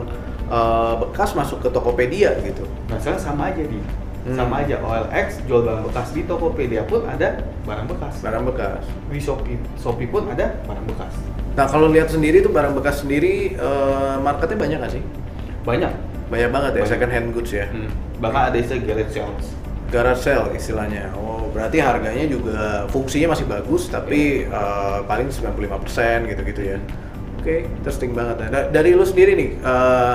eh, 0.48 0.94
bekas 0.98 1.32
masuk 1.32 1.58
ke 1.58 1.68
Tokopedia 1.68 2.34
gitu. 2.40 2.64
Nah 2.86 2.96
sekarang 2.96 3.18
sama 3.18 3.42
aja 3.48 3.62
di, 3.62 3.78
Hmm. 4.22 4.34
sama 4.34 4.58
aja 4.58 4.78
OLX 4.80 5.38
jual 5.44 5.62
barang 5.62 5.86
bekas 5.86 6.10
di 6.10 6.22
Tokopedia 6.22 6.82
pun 6.82 7.02
ada 7.04 7.38
barang 7.62 7.86
bekas. 7.86 8.18
Barang 8.18 8.42
bekas. 8.42 8.82
Di 9.06 9.18
Shopee, 9.18 9.54
Shopee 9.76 10.06
pun 10.06 10.26
ada 10.26 10.50
barang 10.62 10.82
bekas. 10.84 11.14
Nah 11.52 11.64
kalau 11.64 11.86
lihat 11.88 12.10
sendiri 12.10 12.40
tuh 12.40 12.50
barang 12.50 12.74
bekas 12.74 13.00
sendiri 13.00 13.54
eh, 13.54 14.14
marketnya 14.18 14.58
banyak 14.58 14.78
nggak 14.80 14.92
sih? 14.92 15.02
Banyak. 15.62 15.92
Banyak 16.26 16.50
banget 16.50 16.70
ya 16.72 16.78
Banyak. 16.80 16.90
second 16.90 17.10
hand 17.12 17.28
goods 17.30 17.50
ya. 17.50 17.66
Hmm. 17.66 17.86
Bahkan 18.18 18.42
ada 18.50 18.56
istilah 18.56 18.82
garage 18.84 19.12
sales. 19.12 19.46
Garage 19.86 20.20
sale 20.20 20.48
istilahnya. 20.52 21.14
Oh, 21.14 21.46
berarti 21.48 21.78
harganya 21.78 22.26
juga 22.26 22.58
fungsinya 22.88 23.30
masih 23.30 23.46
bagus 23.46 23.86
tapi 23.86 24.42
eh, 24.42 24.98
paling 25.06 25.30
95% 25.30 26.26
gitu-gitu 26.26 26.62
ya. 26.66 26.78
Oke, 27.38 27.62
interesting 27.72 28.10
banget. 28.10 28.42
Nah, 28.42 28.48
da- 28.50 28.68
dari 28.74 28.90
lu 28.90 29.06
sendiri 29.06 29.38
nih, 29.38 29.50
eh, 29.54 30.14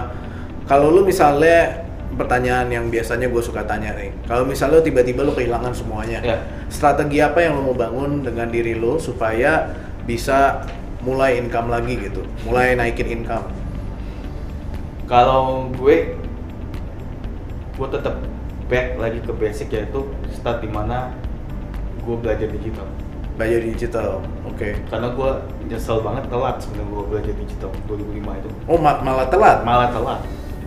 kalau 0.72 0.88
lu 0.88 1.04
misalnya 1.04 1.84
pertanyaan 2.16 2.68
yang 2.68 2.88
biasanya 2.88 3.28
gue 3.28 3.44
suka 3.44 3.60
tanya 3.64 3.92
nih, 3.92 4.16
kalau 4.24 4.48
misalnya 4.48 4.80
lu 4.80 4.84
tiba-tiba 4.84 5.20
lu 5.22 5.36
kehilangan 5.36 5.76
semuanya, 5.76 6.24
Ya. 6.24 6.40
strategi 6.68 7.20
apa 7.20 7.44
yang 7.44 7.60
lu 7.60 7.68
mau 7.68 7.76
bangun 7.76 8.24
dengan 8.24 8.48
diri 8.48 8.72
lu 8.74 8.96
supaya 8.96 9.68
bisa 10.04 10.64
mulai 11.02 11.36
income 11.36 11.68
lagi 11.68 12.00
gitu, 12.00 12.24
mulai 12.44 12.80
naikin 12.80 13.20
income? 13.20 13.52
Kalau 15.08 15.68
gue, 15.76 16.16
gue 17.74 17.88
tetap 17.92 18.16
back 18.68 18.96
lagi 18.96 19.20
ke 19.20 19.32
basic 19.36 19.68
yaitu 19.70 20.08
start 20.32 20.64
di 20.64 20.72
mana 20.72 21.12
gue 22.00 22.16
belajar 22.16 22.48
digital. 22.48 22.88
Belajar 23.36 23.60
digital, 23.60 24.10
oke. 24.48 24.70
Karena 24.88 25.08
gue 25.12 25.32
nyesel 25.68 26.00
banget 26.00 26.32
telat 26.32 26.64
sebenarnya 26.64 26.88
gue 26.88 27.04
belajar 27.08 27.34
digital 27.36 27.70
2005 27.88 28.40
itu. 28.40 28.50
Oh 28.68 28.80
ma- 28.80 29.00
malah 29.00 29.28
telat. 29.28 29.68
Malah 29.68 29.92
telat. 29.92 30.22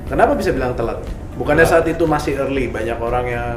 Kenapa 0.04 0.36
bisa 0.36 0.52
bilang 0.52 0.76
telat? 0.76 1.00
Bukannya 1.34 1.66
saat 1.66 1.88
itu 1.88 2.04
masih 2.04 2.36
early, 2.38 2.68
banyak 2.68 2.98
orang 3.00 3.26
yang 3.26 3.56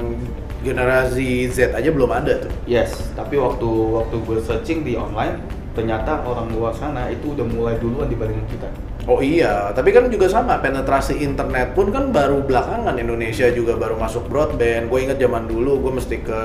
generasi 0.64 1.46
Z 1.52 1.76
aja 1.76 1.90
belum 1.92 2.10
ada 2.10 2.48
tuh. 2.48 2.52
Yes, 2.66 3.14
tapi 3.14 3.38
waktu 3.38 3.68
waktu 3.68 4.16
gue 4.26 4.38
searching 4.42 4.82
di 4.82 4.98
online, 4.98 5.44
ternyata 5.78 6.26
orang 6.26 6.50
luar 6.50 6.74
sana 6.74 7.12
itu 7.14 7.38
udah 7.38 7.46
mulai 7.46 7.76
duluan 7.78 8.10
dibandingin 8.10 8.48
kita. 8.50 8.70
Oh 9.08 9.24
iya, 9.24 9.72
tapi 9.72 9.96
kan 9.96 10.12
juga 10.12 10.28
sama 10.28 10.60
penetrasi 10.60 11.22
internet 11.24 11.72
pun 11.72 11.94
kan 11.96 12.12
baru 12.12 12.44
belakangan 12.44 12.98
Indonesia 13.00 13.48
juga 13.54 13.80
baru 13.80 13.96
masuk 13.96 14.28
broadband. 14.28 14.92
Gue 14.92 15.08
inget 15.08 15.22
zaman 15.22 15.48
dulu 15.48 15.80
gue 15.88 15.94
mesti 15.96 16.20
ke 16.26 16.40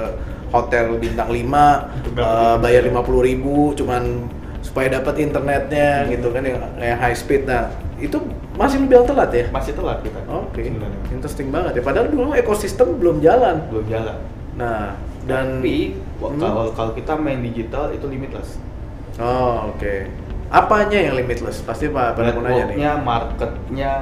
hotel 0.53 1.01
bintang 1.01 1.33
5 1.33 1.33
eh, 1.33 2.57
bayar 2.61 2.83
50.000 2.87 3.29
ribu 3.33 3.73
cuman 3.75 4.29
supaya 4.63 5.01
dapat 5.01 5.27
internetnya 5.27 6.07
gitu 6.07 6.31
kan 6.31 6.45
yang, 6.47 6.61
yang 6.79 7.01
high 7.01 7.17
speed. 7.17 7.49
Nah 7.49 7.67
itu 7.99 8.21
masih 8.55 8.79
lebih 8.79 9.05
telat 9.05 9.31
ya? 9.31 9.45
Masih 9.49 9.73
telat 9.73 9.99
kita. 10.01 10.21
Oke, 10.27 10.61
sebenarnya. 10.63 11.01
interesting 11.09 11.49
banget 11.49 11.73
ya. 11.77 11.83
Padahal 11.83 12.07
dulu 12.07 12.33
ekosistem 12.33 12.97
belum 12.97 13.19
jalan. 13.19 13.65
Belum 13.69 13.87
jalan. 13.87 14.17
Nah 14.55 14.95
dan 15.23 15.59
Tapi 15.59 15.97
Hmm. 16.19 16.39
kalau 16.39 16.65
kalau 16.71 16.93
kita 16.93 17.15
main 17.15 17.41
digital 17.41 17.91
itu 17.91 18.07
limitless. 18.07 18.59
oh 19.17 19.71
oke. 19.71 19.95
Apanya 20.49 20.99
yang 21.01 21.15
limitless? 21.17 21.59
Pasti 21.61 21.87
pak 21.87 22.15
pada 22.15 22.31
mau 22.31 22.43
nanya 22.43 22.69
nih. 22.69 22.77
Networknya, 22.77 22.91
marketnya, 22.99 23.93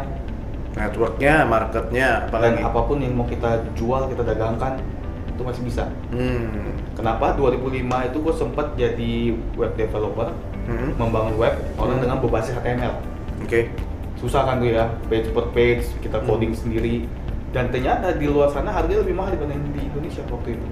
Networknya, 0.71 1.35
marketnya, 1.45 2.09
dan 2.14 2.26
apalagi? 2.26 2.61
apa 2.62 2.80
pun 2.85 2.97
yang 2.99 3.12
mau 3.12 3.25
kita 3.25 3.50
jual, 3.73 4.07
kita 4.07 4.23
dagangkan 4.25 4.78
itu 5.26 5.40
masih 5.40 5.62
bisa. 5.62 5.85
Hmm. 6.09 6.75
Kenapa 6.92 7.33
2005 7.33 7.75
itu 8.04 8.16
gue 8.16 8.35
sempat 8.35 8.66
jadi 8.75 9.12
web 9.54 9.73
developer, 9.75 10.30
Hmm. 10.62 10.95
membangun 10.97 11.35
web 11.37 11.54
orang 11.75 11.97
Hmm. 11.97 12.04
dengan 12.04 12.16
berbasis 12.19 12.52
HTML. 12.52 12.95
Oke. 13.40 13.71
Susah 14.20 14.44
kan 14.44 14.60
tuh 14.60 14.68
ya, 14.68 14.84
page 15.08 15.32
per 15.32 15.48
page, 15.50 15.84
kita 15.98 16.20
Hmm. 16.20 16.28
coding 16.28 16.52
sendiri. 16.52 17.08
Dan 17.50 17.68
ternyata 17.68 18.14
di 18.14 18.28
luar 18.28 18.46
sana 18.46 18.70
harganya 18.70 19.02
lebih 19.02 19.16
mahal 19.16 19.32
dibanding 19.32 19.58
di 19.72 19.80
Indonesia 19.82 20.22
waktu 20.28 20.54
itu. 20.54 20.66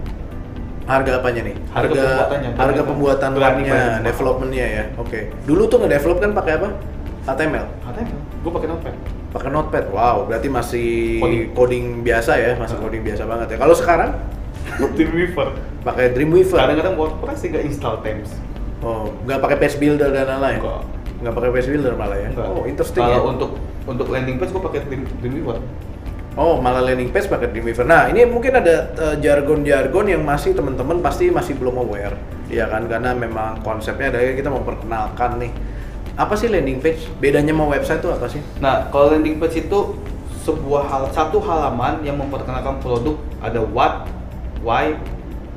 Harga 0.84 1.10
apanya 1.18 1.42
nih? 1.42 1.56
Harga 1.68 1.92
pembuatannya. 1.92 2.50
Harga 2.54 2.82
pembuatan 2.82 3.30
bayar. 3.34 4.00
developmentnya 4.00 4.66
ya. 4.66 4.84
Oke. 4.96 5.32
Dulu 5.42 5.62
tuh 5.66 5.78
nge-develop 5.80 6.16
kan 6.18 6.30
pakai 6.32 6.52
apa? 6.56 6.68
HTML. 7.26 7.66
HTML, 7.82 8.20
gue 8.40 8.52
pakai 8.52 8.68
Notepad. 8.68 8.94
Pakai 9.28 9.50
Notepad. 9.50 9.84
Wow, 9.90 10.24
berarti 10.24 10.48
masih 10.48 10.88
Coding. 11.20 11.44
coding, 11.52 11.84
biasa 12.00 12.32
ya, 12.36 12.52
masih 12.56 12.76
Hmm. 12.76 12.84
coding 12.84 13.02
biasa 13.02 13.22
banget 13.24 13.46
ya. 13.52 13.56
Kalau 13.58 13.74
sekarang 13.74 14.10
Dreamweaver. 14.96 15.48
pakai 15.78 16.06
Dreamweaver. 16.12 16.56
Kadang-kadang 16.56 16.94
WordPress 16.96 17.38
juga 17.42 17.58
install 17.60 17.96
Themes. 18.00 18.30
Oh, 18.78 19.12
nggak 19.24 19.40
pakai 19.40 19.56
Page 19.58 19.76
Builder 19.76 20.08
dan 20.08 20.24
lain-lain. 20.30 20.60
Nggak 21.18 21.32
pakai 21.34 21.50
Page 21.50 21.68
Builder 21.68 21.94
malah 21.94 22.16
ya. 22.16 22.28
Enggak. 22.30 22.46
Oh, 22.46 22.62
interesting 22.62 23.02
Kalau 23.02 23.16
ya. 23.16 23.22
untuk 23.26 23.50
untuk 23.84 24.06
landing 24.08 24.36
page 24.36 24.52
gue 24.52 24.62
pakai 24.62 24.80
Dream- 24.84 25.10
Dreamweaver. 25.18 25.58
Oh, 26.38 26.62
malah 26.62 26.84
landing 26.84 27.10
page 27.10 27.26
pakai 27.26 27.50
Dreamweaver. 27.50 27.82
Nah, 27.82 28.06
ini 28.06 28.22
mungkin 28.22 28.54
ada 28.54 28.74
eh, 28.94 29.16
jargon-jargon 29.18 30.06
yang 30.06 30.22
masih 30.22 30.54
teman-teman 30.54 31.00
pasti 31.00 31.26
masih 31.28 31.56
belum 31.56 31.80
aware. 31.80 32.14
Ya 32.46 32.64
kan, 32.64 32.86
karena 32.86 33.12
memang 33.12 33.58
konsepnya 33.60 34.08
adalah 34.08 34.32
kita 34.32 34.48
memperkenalkan 34.48 35.30
nih. 35.38 35.52
Apa 36.14 36.34
sih 36.34 36.46
landing 36.46 36.78
page? 36.78 37.06
Bedanya 37.16 37.50
sama 37.50 37.66
website 37.68 37.98
itu 37.98 38.10
apa 38.10 38.26
sih? 38.26 38.42
Nah, 38.58 38.86
kalau 38.88 39.10
landing 39.10 39.38
page 39.38 39.58
itu 39.60 39.78
sebuah 40.40 40.86
hal 40.86 41.02
satu 41.10 41.38
halaman 41.38 42.00
yang 42.00 42.16
memperkenalkan 42.16 42.78
produk 42.78 43.14
ada 43.38 43.60
what, 43.60 44.06
why, 44.60 44.94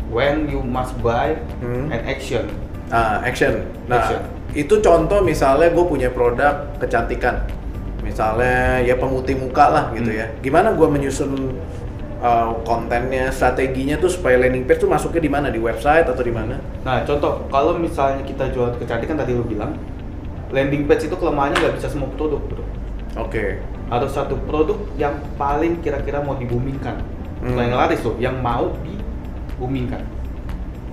when 0.10 0.46
you 0.46 0.60
must 0.60 0.98
buy, 1.00 1.38
Hmm. 1.60 1.88
and 1.90 2.02
action. 2.04 2.50
Nah, 2.88 3.24
action. 3.24 3.64
Nah, 3.88 4.02
Action. 4.02 4.20
Itu 4.52 4.84
contoh 4.84 5.24
misalnya 5.24 5.72
gue 5.72 5.86
punya 5.86 6.10
produk 6.12 6.76
kecantikan. 6.78 7.48
Misalnya 8.02 8.84
ya 8.84 9.00
pemutih 9.00 9.40
muka 9.40 9.66
lah 9.72 9.86
gitu 9.96 10.12
Hmm. 10.12 10.20
ya. 10.20 10.28
Gimana 10.44 10.76
gue 10.76 10.88
menyusun 10.90 11.56
uh, 12.20 12.52
kontennya, 12.68 13.32
strateginya 13.32 13.96
tuh 13.96 14.12
supaya 14.12 14.36
landing 14.42 14.68
page 14.68 14.84
tuh 14.84 14.90
masuknya 14.92 15.22
di 15.24 15.32
mana? 15.32 15.48
Di 15.48 15.62
website 15.62 16.10
atau 16.10 16.20
di 16.20 16.34
mana? 16.34 16.60
Nah, 16.84 17.08
contoh 17.08 17.48
kalau 17.48 17.80
misalnya 17.80 18.26
kita 18.28 18.52
jual 18.52 18.76
kecantikan 18.76 19.16
tadi 19.16 19.32
lu 19.32 19.48
bilang, 19.48 19.80
landing 20.52 20.84
page 20.84 21.08
itu 21.08 21.16
kelemahannya 21.16 21.56
nggak 21.62 21.76
bisa 21.80 21.88
semua 21.88 22.12
produk, 22.20 22.42
bro. 22.44 22.64
Oke. 23.16 23.64
Harus 23.88 24.12
satu 24.12 24.36
produk 24.44 24.76
yang 24.96 25.16
paling 25.36 25.80
kira-kira 25.80 26.20
mau 26.20 26.36
dibumingkan, 26.36 27.00
Hmm. 27.42 27.58
Yang 27.58 27.74
laris 27.74 28.00
loh, 28.06 28.16
yang 28.22 28.38
mau 28.38 28.70
dibumingkan. 28.86 30.06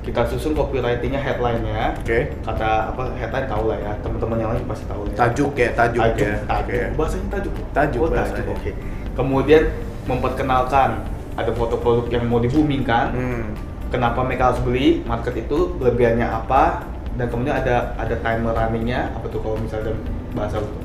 Kita 0.08 0.24
susun 0.24 0.56
copywritingnya, 0.56 1.20
headline-nya, 1.20 1.92
Oke. 2.00 2.32
kata 2.40 2.96
apa 2.96 3.12
headline 3.12 3.44
tahu 3.44 3.68
lah 3.68 3.76
ya 3.76 3.92
teman-teman 4.00 4.36
yang 4.40 4.50
lain 4.56 4.64
pasti 4.64 4.88
tahu 4.88 5.04
lah 5.04 5.12
ya. 5.12 5.18
Tajuk 5.20 5.52
ya, 5.52 5.68
tajuk, 5.76 6.00
ya. 6.00 6.08
tajuk. 6.08 6.64
Oke. 6.64 6.80
bahasanya 6.96 7.26
tajuk 7.28 7.52
Tajuk 7.70 8.00
oh, 8.00 8.08
tajuk 8.08 8.46
oke 8.48 8.70
kemudian 9.12 9.62
memperkenalkan 10.08 10.90
ada 11.36 11.50
foto 11.52 11.76
produk 11.76 12.06
yang 12.08 12.24
mau 12.24 12.40
dibumingkan 12.40 13.06
Hmm. 13.12 13.44
kenapa 13.88 14.24
mereka 14.24 14.50
harus 14.50 14.60
beli 14.64 15.04
market 15.04 15.36
itu 15.36 15.76
kelebihannya 15.76 16.24
apa 16.24 16.88
dan 17.14 17.28
kemudian 17.28 17.58
ada 17.58 17.92
ada 17.94 18.16
timer 18.16 18.56
runningnya 18.56 19.12
apa 19.12 19.26
tuh 19.28 19.44
kalau 19.44 19.60
misalnya 19.60 19.92
bahasa 20.32 20.58
tuh 20.58 20.80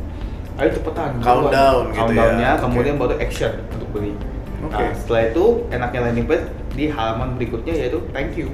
ayo 0.59 0.69
cepetan 0.69 1.17
Countdown 1.17 1.83
gitu 1.89 1.97
countdownnya 1.97 2.49
ya. 2.53 2.61
Kemudian 2.61 2.95
baru 2.99 3.15
action 3.17 3.53
untuk 3.71 3.87
beli 3.89 4.13
Oke. 4.61 4.75
nah 4.75 4.91
setelah 4.93 5.21
itu 5.31 5.43
enaknya 5.69 5.99
landing 6.03 6.27
page 6.27 6.45
di 6.73 6.85
halaman 6.89 7.37
berikutnya 7.37 7.73
yaitu 7.73 8.03
thank 8.11 8.35
you 8.35 8.51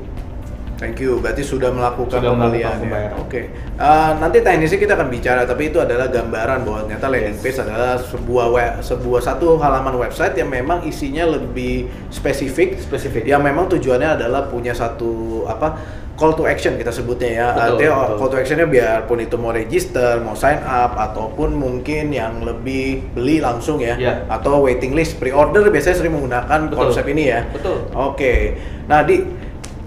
Thank 0.80 0.98
you. 0.98 1.20
Berarti 1.20 1.44
sudah 1.44 1.70
melakukan 1.70 2.18
Sudah 2.18 2.32
pembelian 2.32 2.72
ya. 2.72 2.80
pembayaran. 2.80 3.16
Oke. 3.20 3.42
Eh, 3.76 4.12
nanti 4.16 4.40
teknisnya 4.40 4.80
kita 4.80 4.94
akan 4.96 5.08
bicara, 5.08 5.44
tapi 5.44 5.68
itu 5.68 5.78
adalah 5.78 6.08
gambaran 6.08 6.64
bahwa 6.64 6.80
ternyata 6.82 7.06
landing 7.06 7.36
Yes. 7.36 7.44
page 7.44 7.60
adalah 7.60 7.94
sebuah 7.96 8.46
we- 8.48 8.76
sebuah 8.82 9.20
satu 9.22 9.60
halaman 9.60 10.00
website 10.00 10.34
yang 10.34 10.48
memang 10.48 10.82
isinya 10.82 11.28
lebih 11.28 11.84
spesifik, 12.10 12.80
Spesifik. 12.80 13.24
Yang 13.24 13.42
memang 13.44 13.68
tujuannya 13.68 14.16
adalah 14.16 14.48
punya 14.48 14.72
satu 14.72 15.12
apa 15.46 15.76
call 16.16 16.32
to 16.34 16.44
action 16.44 16.76
kita 16.76 16.92
sebutnya 16.92 17.30
ya. 17.30 17.48
Betul, 17.50 17.64
Artinya 17.66 17.92
betul. 17.98 18.16
call 18.16 18.30
to 18.30 18.38
actionnya 18.38 18.68
biarpun 18.68 19.20
itu 19.20 19.36
mau 19.36 19.52
register, 19.52 20.20
mau 20.20 20.32
sign 20.34 20.60
up, 20.62 20.96
ataupun 20.96 21.56
mungkin 21.56 22.12
yang 22.12 22.40
lebih 22.40 23.04
beli 23.14 23.40
langsung 23.40 23.80
ya, 23.80 23.96
Iya. 23.96 24.28
atau 24.30 24.60
waiting 24.62 24.92
list 24.92 25.16
pre-order 25.16 25.64
biasanya 25.66 25.96
sering 25.98 26.12
menggunakan 26.14 26.68
Betul. 26.68 26.76
konsep 26.78 27.04
ini 27.06 27.24
ya. 27.26 27.44
betul 27.50 27.84
Oke. 27.94 28.56
Nah, 28.86 29.04
di 29.04 29.24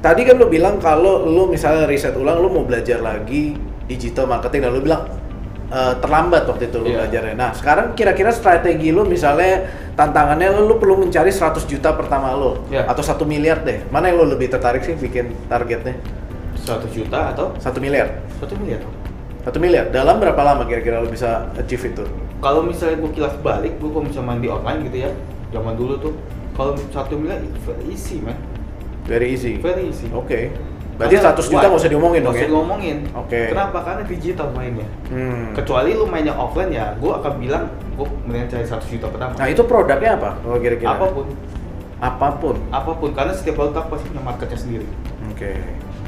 tadi 0.03 0.23
kan 0.23 0.35
lu 0.35 0.47
bilang 0.47 0.77
kalau 0.77 1.25
lu 1.25 1.47
misalnya 1.47 1.87
riset 1.87 2.13
ulang 2.13 2.39
lu 2.39 2.51
mau 2.51 2.63
belajar 2.63 2.99
lagi 2.99 3.55
digital 3.87 4.27
marketing 4.27 4.67
dan 4.67 4.73
lu 4.73 4.83
bilang 4.83 5.03
eh, 5.71 5.95
terlambat 5.99 6.45
waktu 6.45 6.69
itu 6.69 6.77
lu 6.77 6.87
Iya. 6.87 6.97
belajarnya. 7.01 7.35
Nah, 7.35 7.51
sekarang 7.55 7.95
kira-kira 7.95 8.29
strategi 8.29 8.91
lu 8.91 9.07
misalnya 9.07 9.65
tantangannya 9.95 10.53
lu, 10.53 10.69
lu 10.69 10.75
perlu 10.77 11.01
mencari 11.01 11.31
100 11.31 11.65
juta 11.65 11.95
pertama 11.95 12.35
lu 12.35 12.61
Iya. 12.69 12.85
atau 12.85 13.01
satu 13.01 13.25
miliar 13.25 13.63
deh. 13.63 13.81
Mana 13.89 14.11
yang 14.11 14.21
lu 14.21 14.29
lebih 14.29 14.51
tertarik 14.51 14.83
sih 14.83 14.93
bikin 14.93 15.33
targetnya? 15.47 15.97
100 16.59 16.93
juta 16.93 17.33
atau 17.33 17.57
Satu 17.57 17.81
miliar. 17.81 18.21
satu 18.37 18.53
miliar 18.55 18.85
Satu 19.43 19.59
miliar. 19.59 19.89
Dalam 19.89 20.21
berapa 20.21 20.39
lama 20.39 20.63
kira-kira 20.63 21.01
lu 21.01 21.09
bisa 21.09 21.49
achieve 21.57 21.89
itu? 21.89 22.05
kalau 22.39 22.59
misalnya 22.61 22.99
gue 22.99 23.11
kilas 23.15 23.39
balik 23.39 23.79
gue 23.79 23.87
kalau 23.87 24.03
bisa 24.03 24.19
main 24.19 24.43
di 24.43 24.51
online 24.51 24.91
gitu 24.91 25.07
ya 25.07 25.11
zaman 25.55 25.79
dulu 25.79 25.95
tuh 25.97 26.11
kalau 26.53 26.75
satu 26.91 27.15
miliar 27.15 27.39
easy 27.87 28.19
man 28.19 28.35
Very 29.05 29.27
easy. 29.31 29.59
very 29.59 29.89
easy 29.89 30.07
Oke. 30.11 30.53
Berarti 30.93 31.17
Karena 31.17 31.33
100 31.33 31.49
juta 31.49 31.65
nggak 31.65 31.81
usah 31.81 31.91
diomongin 31.91 32.21
dong 32.21 32.31
Nggak 32.31 32.37
ya? 32.37 32.45
usah 32.45 32.53
diomongin 32.53 32.97
Oke. 33.13 33.41
kenapa 33.49 33.79
karena 33.81 34.03
digital 34.05 34.49
mainnya 34.51 34.89
Hmm. 35.09 35.45
kecuali 35.53 35.91
lu 35.93 36.05
mainnya 36.05 36.35
offline 36.35 36.71
ya 36.71 36.95
gue 36.95 37.11
akan 37.11 37.33
bilang 37.37 37.65
gue 37.93 38.07
mendingan 38.23 38.49
cari 38.49 38.65
100 38.65 38.87
juta 38.89 39.07
pertama 39.09 39.33
Nah, 39.35 39.47
itu 39.47 39.63
produknya 39.63 40.11
apa? 40.15 40.31
Kalau 40.39 40.59
kira-kira? 40.59 40.91
apa 40.91 41.07
pun 41.09 41.27
Apa 41.99 42.29
pun. 42.35 42.57
apa 42.69 42.93
pun 42.93 43.11
karena 43.11 43.31
setiap 43.31 43.57
produk 43.57 43.87
pasti 43.87 44.07
punya 44.07 44.23
marketnya 44.23 44.59
sendiri 44.59 44.87
Oke. 45.29 45.53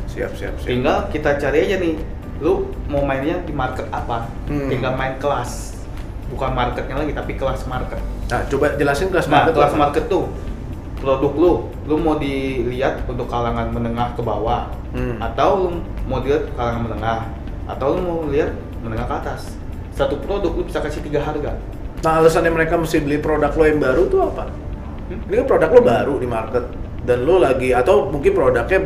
Siap, 0.06 0.30
siap, 0.32 0.54
siap. 0.54 0.68
tinggal 0.68 1.08
kita 1.08 1.34
cari 1.34 1.58
aja 1.64 1.76
nih 1.76 1.94
lu 2.36 2.52
mau 2.84 3.02
mainnya 3.02 3.40
di 3.40 3.50
market 3.50 3.88
apa 3.88 4.26
Hmm. 4.44 4.68
tinggal 4.68 4.92
main 4.92 5.16
kelas 5.16 5.80
bukan 6.26 6.50
marketnya 6.50 6.94
lagi 6.94 7.10
tapi 7.10 7.34
kelas 7.34 7.64
market 7.64 7.98
Nah, 8.24 8.40
coba 8.44 8.74
jelasin 8.74 9.08
kelas 9.08 9.26
Nah, 9.26 9.32
market. 9.42 9.52
kelas 9.54 9.70
apa? 9.70 9.80
market 9.80 10.04
tuh 10.06 10.24
produk 11.04 11.32
lu, 11.36 11.52
lu 11.84 11.94
mau 12.00 12.16
dilihat 12.16 13.04
untuk 13.04 13.28
kalangan 13.28 13.68
menengah 13.68 14.16
ke 14.16 14.24
bawah, 14.24 14.72
Hmm. 14.90 15.20
atau 15.20 15.68
lu 15.68 15.84
mau 16.08 16.18
dilihat 16.18 16.48
kalangan 16.56 16.80
menengah, 16.88 17.18
atau 17.68 17.86
lu 17.92 18.00
mau 18.00 18.18
lihat 18.26 18.50
menengah 18.80 19.04
ke 19.04 19.14
atas. 19.20 19.52
Satu 19.92 20.16
produk 20.18 20.50
lu 20.50 20.64
bisa 20.64 20.80
kasih 20.80 21.04
tiga 21.04 21.20
harga. 21.20 21.60
Nah, 22.00 22.20
alasannya 22.20 22.50
mereka 22.50 22.74
mesti 22.74 22.98
beli 22.98 23.20
produk 23.20 23.52
lo 23.52 23.64
yang 23.64 23.78
baru 23.78 24.02
tuh 24.08 24.20
apa? 24.24 24.48
Hmm? 25.08 25.20
Ini 25.28 25.44
kan 25.44 25.46
produk 25.46 25.70
lo 25.70 25.80
baru 25.80 26.14
di 26.16 26.26
market 26.26 26.64
dan 27.04 27.18
lo 27.22 27.36
lagi 27.36 27.70
atau 27.70 28.08
mungkin 28.08 28.32
produknya 28.32 28.80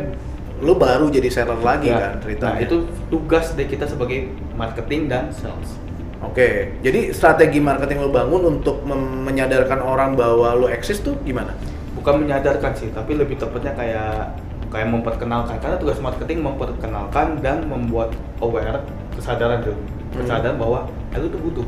lu 0.59 0.75
baru 0.75 1.07
jadi 1.07 1.31
seller 1.31 1.59
lagi 1.63 1.87
Ya. 1.87 1.99
kan 1.99 2.13
ceritanya. 2.19 2.51
Nah, 2.51 2.59
itu 2.59 2.75
tugas 3.07 3.55
dari 3.55 3.71
kita 3.71 3.87
sebagai 3.87 4.27
marketing 4.59 5.07
dan 5.07 5.31
sales. 5.31 5.79
Oke, 6.19 6.75
jadi 6.83 7.15
strategi 7.15 7.63
marketing 7.63 8.03
lo 8.03 8.11
bangun 8.11 8.59
untuk 8.59 8.83
menyadarkan 8.83 9.79
orang 9.79 10.19
bahwa 10.19 10.51
lo 10.51 10.67
eksis 10.67 10.99
tuh 10.99 11.15
gimana? 11.23 11.55
Bukan 11.99 12.23
menyadarkan 12.23 12.71
sih, 12.73 12.89
tapi 12.89 13.13
lebih 13.13 13.35
tepatnya 13.35 13.75
kayak 13.75 14.39
kayak 14.69 14.87
memperkenalkan 14.87 15.57
karena 15.57 15.75
tugas 15.75 15.97
marketing 15.97 16.45
memperkenalkan 16.45 17.41
dan 17.41 17.65
membuat 17.65 18.13
aware 18.37 18.85
kesadaran 19.11 19.65
tuh 19.65 19.73
kesadaran 20.13 20.55
bahwa 20.55 20.85
eh, 21.09 21.17
lu 21.17 21.27
tuh 21.27 21.41
butuh 21.41 21.67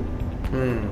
Hmm. 0.51 0.85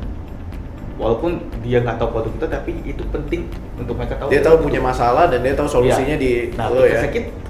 walaupun 0.96 1.36
dia 1.62 1.80
nggak 1.80 2.00
tahu 2.00 2.10
produk 2.12 2.32
kita 2.34 2.48
tapi 2.50 2.72
itu 2.82 3.04
penting 3.08 3.46
untuk 3.76 3.96
mereka 3.96 4.16
tahu 4.18 4.32
Dia 4.32 4.42
tahu 4.42 4.58
punya 4.64 4.80
masalah 4.80 5.28
dan 5.28 5.40
dia 5.40 5.52
tahu 5.52 5.68
solusinya 5.68 6.16
Iya. 6.16 6.24
di 6.24 6.32
nah 6.56 6.68
lo 6.68 6.84
ya. 6.84 7.04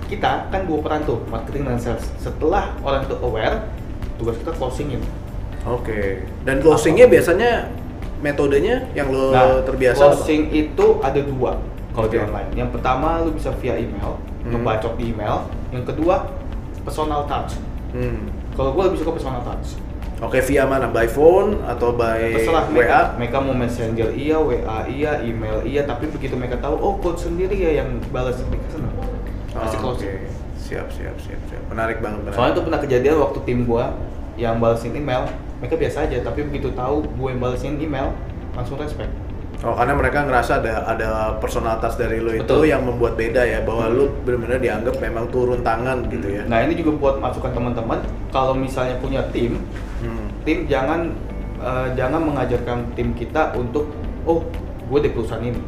kita, 0.09 0.49
kan 0.49 0.61
dua 0.65 0.81
peran 0.81 1.05
tuh 1.05 1.21
marketing 1.29 1.65
dan 1.65 1.77
sales 1.77 2.01
setelah 2.17 2.73
orang 2.81 3.05
itu 3.05 3.15
aware 3.21 3.61
tugas 4.17 4.35
kita 4.37 4.51
closingin 4.53 5.01
Oke. 5.63 6.23
Dan 6.41 6.59
closingnya 6.59 7.05
biasanya 7.05 7.69
metodenya 8.19 8.89
yang 8.91 9.13
lo 9.13 9.29
nah 9.29 9.61
terbiasa 9.61 10.01
apa? 10.01 10.17
closing 10.17 10.49
itu 10.49 10.85
ada 10.99 11.21
dua 11.21 11.51
kalau 11.91 12.07
di 12.07 12.15
Oke. 12.15 12.25
online 12.25 12.49
yang 12.53 12.69
pertama 12.69 13.21
lu 13.21 13.31
bisa 13.31 13.49
via 13.55 13.75
email 13.75 14.17
Hmm. 14.39 14.55
ngebacok 14.55 14.95
di 14.95 15.11
email 15.11 15.43
yang 15.69 15.83
kedua 15.83 16.31
personal 16.81 17.25
touch 17.25 17.59
Hmm. 17.89 18.31
kalau 18.53 18.71
gue 18.71 18.83
lebih 18.85 18.97
suka 18.97 19.11
personal 19.11 19.41
touch 19.41 19.75
Oke, 20.19 20.43
via 20.43 20.63
mana? 20.63 20.85
By 20.85 21.07
phone 21.07 21.63
atau 21.63 21.91
by 21.91 22.35
terserah 22.35 22.65
WA? 22.65 22.71
mereka 22.73 22.97
mereka 23.15 23.37
mau 23.39 23.51
messenger 23.53 24.11
iya 24.11 24.35
WA 24.35 24.83
iya 24.85 25.19
email 25.19 25.63
iya 25.63 25.83
tapi 25.83 26.07
begitu 26.07 26.35
mereka 26.35 26.55
tahu 26.57 26.75
oh 26.75 26.95
coach 26.97 27.23
sendiri 27.25 27.51
ya 27.53 27.79
yang 27.79 27.99
balas 28.09 28.35
mereka 28.43 28.67
senang 28.69 28.91
Oh, 29.49 29.59
kasih 29.59 29.75
Oke. 29.75 29.81
closing 29.81 30.19
Siap, 30.59 30.85
siap, 30.87 31.15
siap, 31.17 31.41
siap. 31.45 31.63
Menarik 31.65 31.97
banget, 31.97 32.21
menarik. 32.21 32.35
soalnya 32.35 32.53
itu 32.53 32.61
pernah 32.61 32.79
kejadian 32.79 33.15
waktu 33.17 33.39
tim 33.41 33.59
gua 33.63 33.95
yang 34.35 34.55
balasin 34.55 34.93
email 34.93 35.23
mereka 35.57 35.75
biasa 35.75 36.05
aja 36.05 36.17
tapi 36.21 36.43
begitu 36.43 36.69
tahu 36.71 37.01
gue 37.01 37.27
yang 37.27 37.39
balasin 37.39 37.75
email 37.75 38.13
langsung 38.53 38.75
respect 38.75 39.09
Oh, 39.59 39.75
karena 39.75 39.91
mereka 39.91 40.23
ngerasa 40.23 40.63
ada 40.63 40.87
ada 40.87 41.07
personalitas 41.35 41.99
dari 41.99 42.23
lo 42.23 42.31
itu 42.31 42.47
Betul. 42.47 42.71
yang 42.71 42.79
membuat 42.79 43.19
beda 43.19 43.43
ya, 43.43 43.59
bahwa 43.59 43.91
lu 43.91 44.07
benar-benar 44.23 44.63
dianggap 44.63 44.95
memang 45.03 45.27
turun 45.27 45.59
tangan 45.59 46.07
gitu 46.07 46.31
ya. 46.31 46.47
nah 46.47 46.63
ini 46.63 46.79
juga 46.79 46.95
buat 46.95 47.15
masukan 47.19 47.51
teman-teman 47.51 47.99
kalau 48.31 48.55
misalnya 48.55 48.95
punya 48.97 49.19
tim 49.35 49.59
Hmm. 49.99 50.31
tim 50.47 50.63
jangan 50.63 51.11
eh, 51.59 51.87
jangan 51.91 52.23
mengajarkan 52.23 52.87
tim 52.95 53.11
kita 53.11 53.51
untuk 53.51 53.91
oh 54.23 54.47
gue 54.87 54.99
di 55.01 55.11
perusahaan 55.11 55.43
ini 55.43 55.59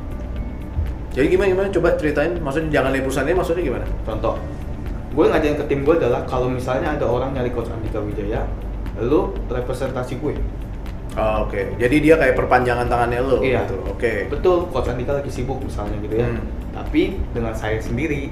Jadi 1.12 1.27
gimana 1.27 1.51
gimana? 1.51 1.67
Coba 1.67 1.91
ceritain. 2.00 2.39
Maksudnya 2.39 2.71
jangan 2.71 2.95
di 2.95 3.03
perusahaan 3.03 3.27
ini 3.27 3.36
maksudnya 3.36 3.63
gimana? 3.67 3.83
Contoh, 4.07 4.39
gue 5.12 5.25
ngajarin 5.27 5.60
ke 5.60 5.65
tim 5.67 5.83
gue 5.83 6.00
adalah 6.00 6.24
kalau 6.24 6.48
misalnya 6.48 6.95
ada 6.95 7.03
orang 7.03 7.36
nyari 7.36 7.51
coach 7.51 7.67
Andika 7.67 8.00
Wijaya, 8.00 8.48
lu 8.95 9.36
representasi 9.51 10.15
gue. 10.15 10.39
Oh, 11.12 11.44
Oke, 11.44 11.75
jadi 11.75 11.96
dia 11.98 12.15
kayak 12.15 12.36
perpanjangan 12.36 12.88
tangannya 12.88 13.20
lo 13.20 13.44
Iya. 13.44 13.68
gitu. 13.68 13.84
Oke. 13.86 14.32
Betul, 14.32 14.63
coach 14.68 14.88
Andika 14.88 15.12
lagi 15.13 15.27
sibuk 15.27 15.60
misalnya 15.60 16.00
gitu 16.00 16.15
ya. 16.15 16.24
Hmm. 16.25 16.39
Tapi 16.72 17.01
dengan 17.30 17.51
saya 17.51 17.75
sendiri, 17.77 18.32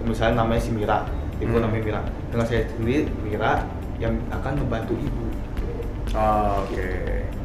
misalnya 0.00 0.40
namanya 0.40 0.62
si 0.62 0.70
Mira, 0.70 1.02
gue 1.36 1.46
Hmm. 1.48 1.58
namanya 1.58 1.82
Mira. 1.82 2.00
Dengan 2.30 2.46
saya 2.46 2.62
sendiri, 2.68 3.10
Mira 3.20 3.66
yang 3.98 4.14
akan 4.30 4.52
membantu 4.58 4.94
ibu. 4.94 5.26
Oh, 6.12 6.62
Oke. 6.62 6.86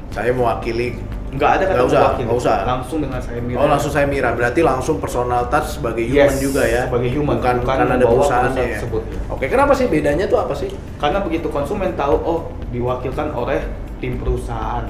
Saya 0.09 0.29
mewakili. 0.31 1.01
Nggak 1.27 1.49
ada 1.51 1.63
kata 1.67 1.81
usah, 1.83 1.99
mewakili. 2.07 2.27
usah. 2.31 2.57
Langsung 2.63 2.99
dengan 2.99 3.19
saya 3.19 3.39
Mira. 3.41 3.57
Oh 3.57 3.67
langsung 3.67 3.91
saya 3.91 4.05
Mira. 4.05 4.31
Berarti 4.31 4.61
langsung 4.61 4.95
personal 4.97 5.49
touch 5.49 5.75
sebagai 5.75 5.99
human 6.03 6.29
Yes, 6.29 6.39
juga 6.39 6.63
ya. 6.63 6.87
sebagai 6.87 7.09
human, 7.09 7.35
Bukan, 7.35 7.55
bukan 7.59 7.73
bukan 7.73 7.87
ada 7.89 8.05
perusahaannya 8.05 8.13
perusahaan 8.53 8.53
ya. 8.55 8.77
tersebut. 8.79 9.01
Oke. 9.27 9.45
Kenapa 9.47 9.73
sih 9.73 9.85
bedanya 9.87 10.25
tuh 10.25 10.39
apa 10.39 10.53
sih? 10.53 10.69
Karena 10.95 11.19
begitu 11.19 11.49
konsumen 11.49 11.91
tahu, 11.93 12.15
oh 12.15 12.39
diwakilkan 12.69 13.33
oleh 13.33 13.59
tim 13.99 14.17
perusahaan. 14.21 14.85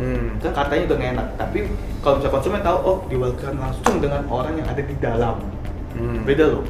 Hmm. 0.00 0.40
kan 0.40 0.56
katanya 0.56 0.82
udah 0.88 0.96
enak 1.12 1.28
tapi 1.36 1.58
kalau 2.00 2.16
misalnya 2.16 2.32
konsumen 2.32 2.62
tahu 2.64 2.78
oh 2.88 2.98
diwakilkan 3.12 3.60
langsung 3.60 4.00
dengan 4.00 4.24
orang 4.32 4.56
yang 4.56 4.64
ada 4.64 4.80
di 4.80 4.96
dalam 4.96 5.36
Hmm. 5.90 6.22
beda 6.22 6.44
loh 6.54 6.64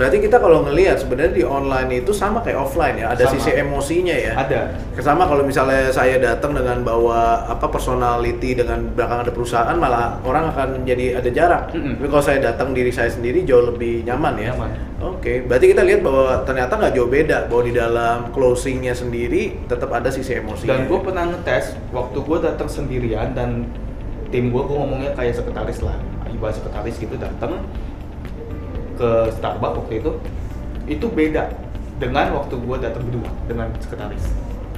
Berarti 0.00 0.16
kita 0.24 0.40
kalau 0.40 0.64
ngelihat 0.64 0.96
sebenarnya 0.96 1.32
di 1.36 1.44
online 1.44 2.00
itu 2.00 2.16
sama 2.16 2.40
kayak 2.40 2.56
offline 2.56 2.96
ya. 2.96 3.12
Ada 3.12 3.28
Sama. 3.28 3.36
sisi 3.36 3.50
emosinya 3.52 4.16
ya. 4.16 4.32
ada 4.32 4.72
Sama 4.96 5.28
kalau 5.28 5.44
misalnya 5.44 5.92
saya 5.92 6.16
datang 6.16 6.56
dengan 6.56 6.80
bawa 6.80 7.44
apa 7.44 7.68
personality 7.68 8.56
dengan 8.56 8.80
belakang 8.96 9.28
ada 9.28 9.32
perusahaan 9.36 9.76
malah 9.76 10.16
orang 10.24 10.48
akan 10.56 10.88
jadi 10.88 11.20
ada 11.20 11.28
jarak. 11.28 11.76
Mm-mm. 11.76 12.00
Tapi 12.00 12.08
kalau 12.08 12.24
saya 12.24 12.40
datang 12.40 12.72
diri 12.72 12.88
saya 12.88 13.12
sendiri 13.12 13.44
jauh 13.44 13.76
lebih 13.76 14.08
nyaman 14.08 14.40
ya. 14.40 14.56
Nyaman. 14.56 14.70
Oke, 15.04 15.44
berarti 15.44 15.76
kita 15.76 15.84
lihat 15.84 16.00
bahwa 16.00 16.48
ternyata 16.48 16.72
nggak 16.80 16.92
jauh 16.96 17.10
beda 17.12 17.38
bahwa 17.52 17.62
di 17.68 17.72
dalam 17.76 18.18
closingnya 18.32 18.96
sendiri 18.96 19.68
tetap 19.68 19.92
ada 19.92 20.08
sisi 20.08 20.32
emosi. 20.32 20.64
dan 20.64 20.88
gue 20.88 20.96
pernah 20.96 21.28
ngetes 21.28 21.76
waktu 21.92 22.16
gue 22.24 22.38
datang 22.40 22.68
sendirian 22.72 23.36
dan 23.36 23.68
tim 24.32 24.48
gue 24.48 24.62
gue 24.64 24.76
ngomongnya 24.76 25.12
kayak 25.12 25.36
sekretaris 25.36 25.84
lah 25.84 25.96
ibarat 26.30 26.56
sekretaris 26.56 26.96
gitu 26.96 27.16
datang 27.18 27.60
ke 29.00 29.10
Starbucks 29.40 29.76
waktu 29.80 29.94
itu 30.04 30.10
itu 30.84 31.06
beda 31.08 31.48
dengan 31.96 32.36
waktu 32.36 32.54
gue 32.60 32.76
datang 32.84 33.02
berdua 33.08 33.30
dengan 33.48 33.72
sekretaris 33.80 34.28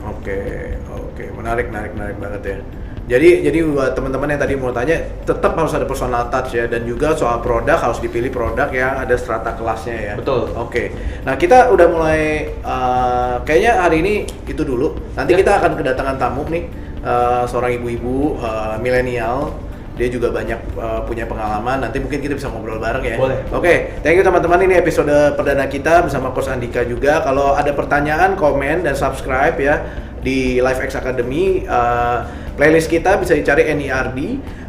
Oke, 0.02 0.74
oke, 0.90 1.30
menarik, 1.38 1.70
menarik, 1.70 1.94
menarik 1.94 2.18
banget 2.18 2.42
ya. 2.42 2.58
Jadi, 3.02 3.46
jadi 3.46 3.58
buat 3.66 3.94
teman-teman 3.94 4.34
yang 4.34 4.42
tadi 4.42 4.54
mau 4.58 4.74
tanya, 4.74 4.98
tetap 5.22 5.54
harus 5.54 5.74
ada 5.78 5.86
personal 5.86 6.26
touch 6.26 6.58
ya, 6.58 6.66
dan 6.66 6.82
juga 6.82 7.14
soal 7.14 7.38
produk 7.38 7.78
harus 7.78 8.02
dipilih 8.02 8.30
produk 8.34 8.66
yang 8.74 8.98
ada 8.98 9.14
strata 9.14 9.54
kelasnya 9.54 9.94
ya. 9.94 10.14
Betul. 10.18 10.50
Oke, 10.58 10.90
nah 11.22 11.38
kita 11.38 11.70
udah 11.70 11.86
mulai, 11.86 12.50
uh, 12.66 13.42
kayaknya 13.46 13.78
hari 13.78 14.02
ini 14.02 14.14
itu 14.46 14.62
dulu. 14.66 14.98
Nanti 15.14 15.34
Ya. 15.34 15.46
kita 15.46 15.62
akan 15.62 15.70
kedatangan 15.78 16.16
tamu 16.18 16.42
nih, 16.50 16.66
uh, 17.06 17.46
seorang 17.46 17.78
ibu-ibu 17.78 18.42
uh, 18.42 18.74
milenial. 18.82 19.54
Dia 19.92 20.08
juga 20.08 20.32
banyak 20.32 20.72
uh, 20.74 21.04
punya 21.04 21.28
pengalaman. 21.28 21.84
Nanti 21.84 22.00
mungkin 22.00 22.18
kita 22.18 22.32
bisa 22.32 22.48
ngobrol 22.48 22.80
bareng 22.80 23.04
ya. 23.04 23.16
Boleh. 23.20 23.44
Oke, 23.52 24.00
thank 24.00 24.16
you 24.16 24.24
teman-teman. 24.24 24.64
Ini 24.64 24.80
episode 24.80 25.12
perdana 25.36 25.68
kita 25.68 26.00
bersama 26.00 26.32
Coach 26.32 26.48
Andika 26.48 26.80
juga. 26.82 27.20
Kalau 27.20 27.52
ada 27.52 27.70
pertanyaan, 27.76 28.32
komen 28.34 28.82
dan 28.82 28.96
subscribe 28.96 29.56
ya 29.60 29.84
di 30.24 30.62
LifeX 30.64 30.96
Academy. 30.96 31.68
Uh, 31.68 32.24
playlist 32.56 32.88
kita 32.88 33.20
bisa 33.20 33.36
dicari 33.36 33.68
NERD 33.68 34.18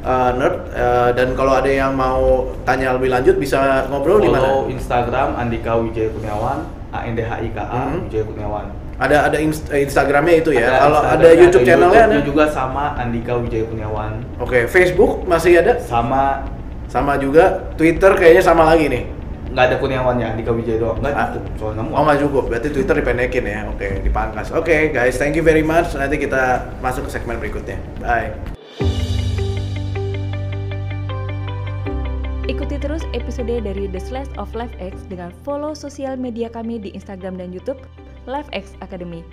uh, 0.03 0.31
Nerd. 0.35 0.55
Uh, 0.75 1.09
dan 1.15 1.31
kalau 1.39 1.55
ada 1.55 1.71
yang 1.71 1.95
mau 1.95 2.51
tanya 2.67 2.91
lebih 2.91 3.07
lanjut 3.07 3.39
bisa 3.39 3.87
ngobrol 3.87 4.19
di 4.19 4.27
mana? 4.27 4.43
follow 4.43 4.67
Instagram 4.67 5.39
Andika 5.39 5.79
Wijaya 5.79 6.11
Kurniawan 6.11 6.67
A 6.91 7.07
N 7.07 7.15
D 7.15 7.23
H 7.23 7.31
I 7.39 7.49
K 7.51 7.57
A 7.63 7.81
Mhm. 7.87 8.11
Wijaya 8.11 8.23
Kurniawan 8.27 8.65
Ada 9.03 9.27
ada 9.27 9.37
inst- 9.37 9.67
Instagramnya 9.67 10.35
itu 10.39 10.55
ya. 10.55 10.79
Kalau 10.79 11.03
ada 11.03 11.27
YouTube 11.29 11.67
channelnya 11.67 12.07
ada. 12.07 12.15
YouTube-nya 12.15 12.23
juga 12.23 12.43
sama 12.47 12.95
Andika 12.95 13.35
Wijaya 13.35 13.67
Kurniawan 13.67 14.23
Oke, 14.39 14.63
Facebook 14.65 15.27
masih 15.27 15.59
ada. 15.59 15.75
sama 15.77 16.47
Sama 16.87 17.17
juga 17.17 17.73
Twitter 17.73 18.13
kayaknya 18.13 18.39
sama 18.39 18.63
lagi 18.63 18.85
nih. 18.87 19.03
nggak 19.49 19.65
ada 19.65 19.75
Kurniawannya 19.77 20.27
Andika 20.29 20.49
Wijaya 20.49 20.77
doang 20.77 20.97
nggak 20.97 21.13
Ah. 21.13 21.29
cukup 21.29 21.53
soalnya 21.59 21.83
Oh 21.89 22.01
nggak 22.01 22.19
cukup, 22.21 22.43
berarti 22.47 22.69
Twitter 22.69 22.95
dipendekin 22.95 23.43
ya. 23.43 23.59
Oke, 23.67 23.99
dipangkas. 23.99 24.49
Oke 24.49 24.89
guys, 24.89 25.13
thank 25.15 25.33
you 25.33 25.41
very 25.41 25.61
much. 25.61 25.93
Nanti 25.93 26.15
kita 26.15 26.41
masuk 26.79 27.05
ke 27.05 27.11
segmen 27.11 27.37
berikutnya. 27.37 27.75
Bye. 27.99 28.33
Ikuti 32.43 32.75
terus 32.75 33.07
episode 33.11 33.55
dari 33.57 33.87
The 33.87 33.99
Slash 33.99 34.27
of 34.35 34.51
LifeX 34.51 35.07
dengan 35.07 35.31
follow 35.41 35.71
sosial 35.73 36.13
media 36.13 36.47
kami 36.47 36.75
di 36.77 36.91
Instagram 36.91 37.39
dan 37.39 37.49
YouTube 37.49 37.79
LifeX 38.29 38.77
Academy. 38.79 39.25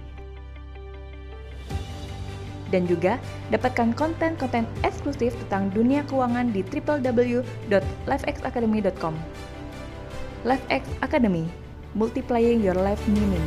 Dan 2.71 2.87
juga 2.87 3.19
dapatkan 3.51 3.99
konten-konten 3.99 4.63
eksklusif 4.87 5.35
tentang 5.47 5.71
dunia 5.75 6.07
keuangan 6.07 6.55
di 6.55 6.63
www.lifexacademy.com. 6.63 9.15
LifeX 10.47 10.87
Academy, 11.03 11.51
multiplying 11.99 12.63
your 12.63 12.79
life 12.79 13.03
meaning. 13.11 13.43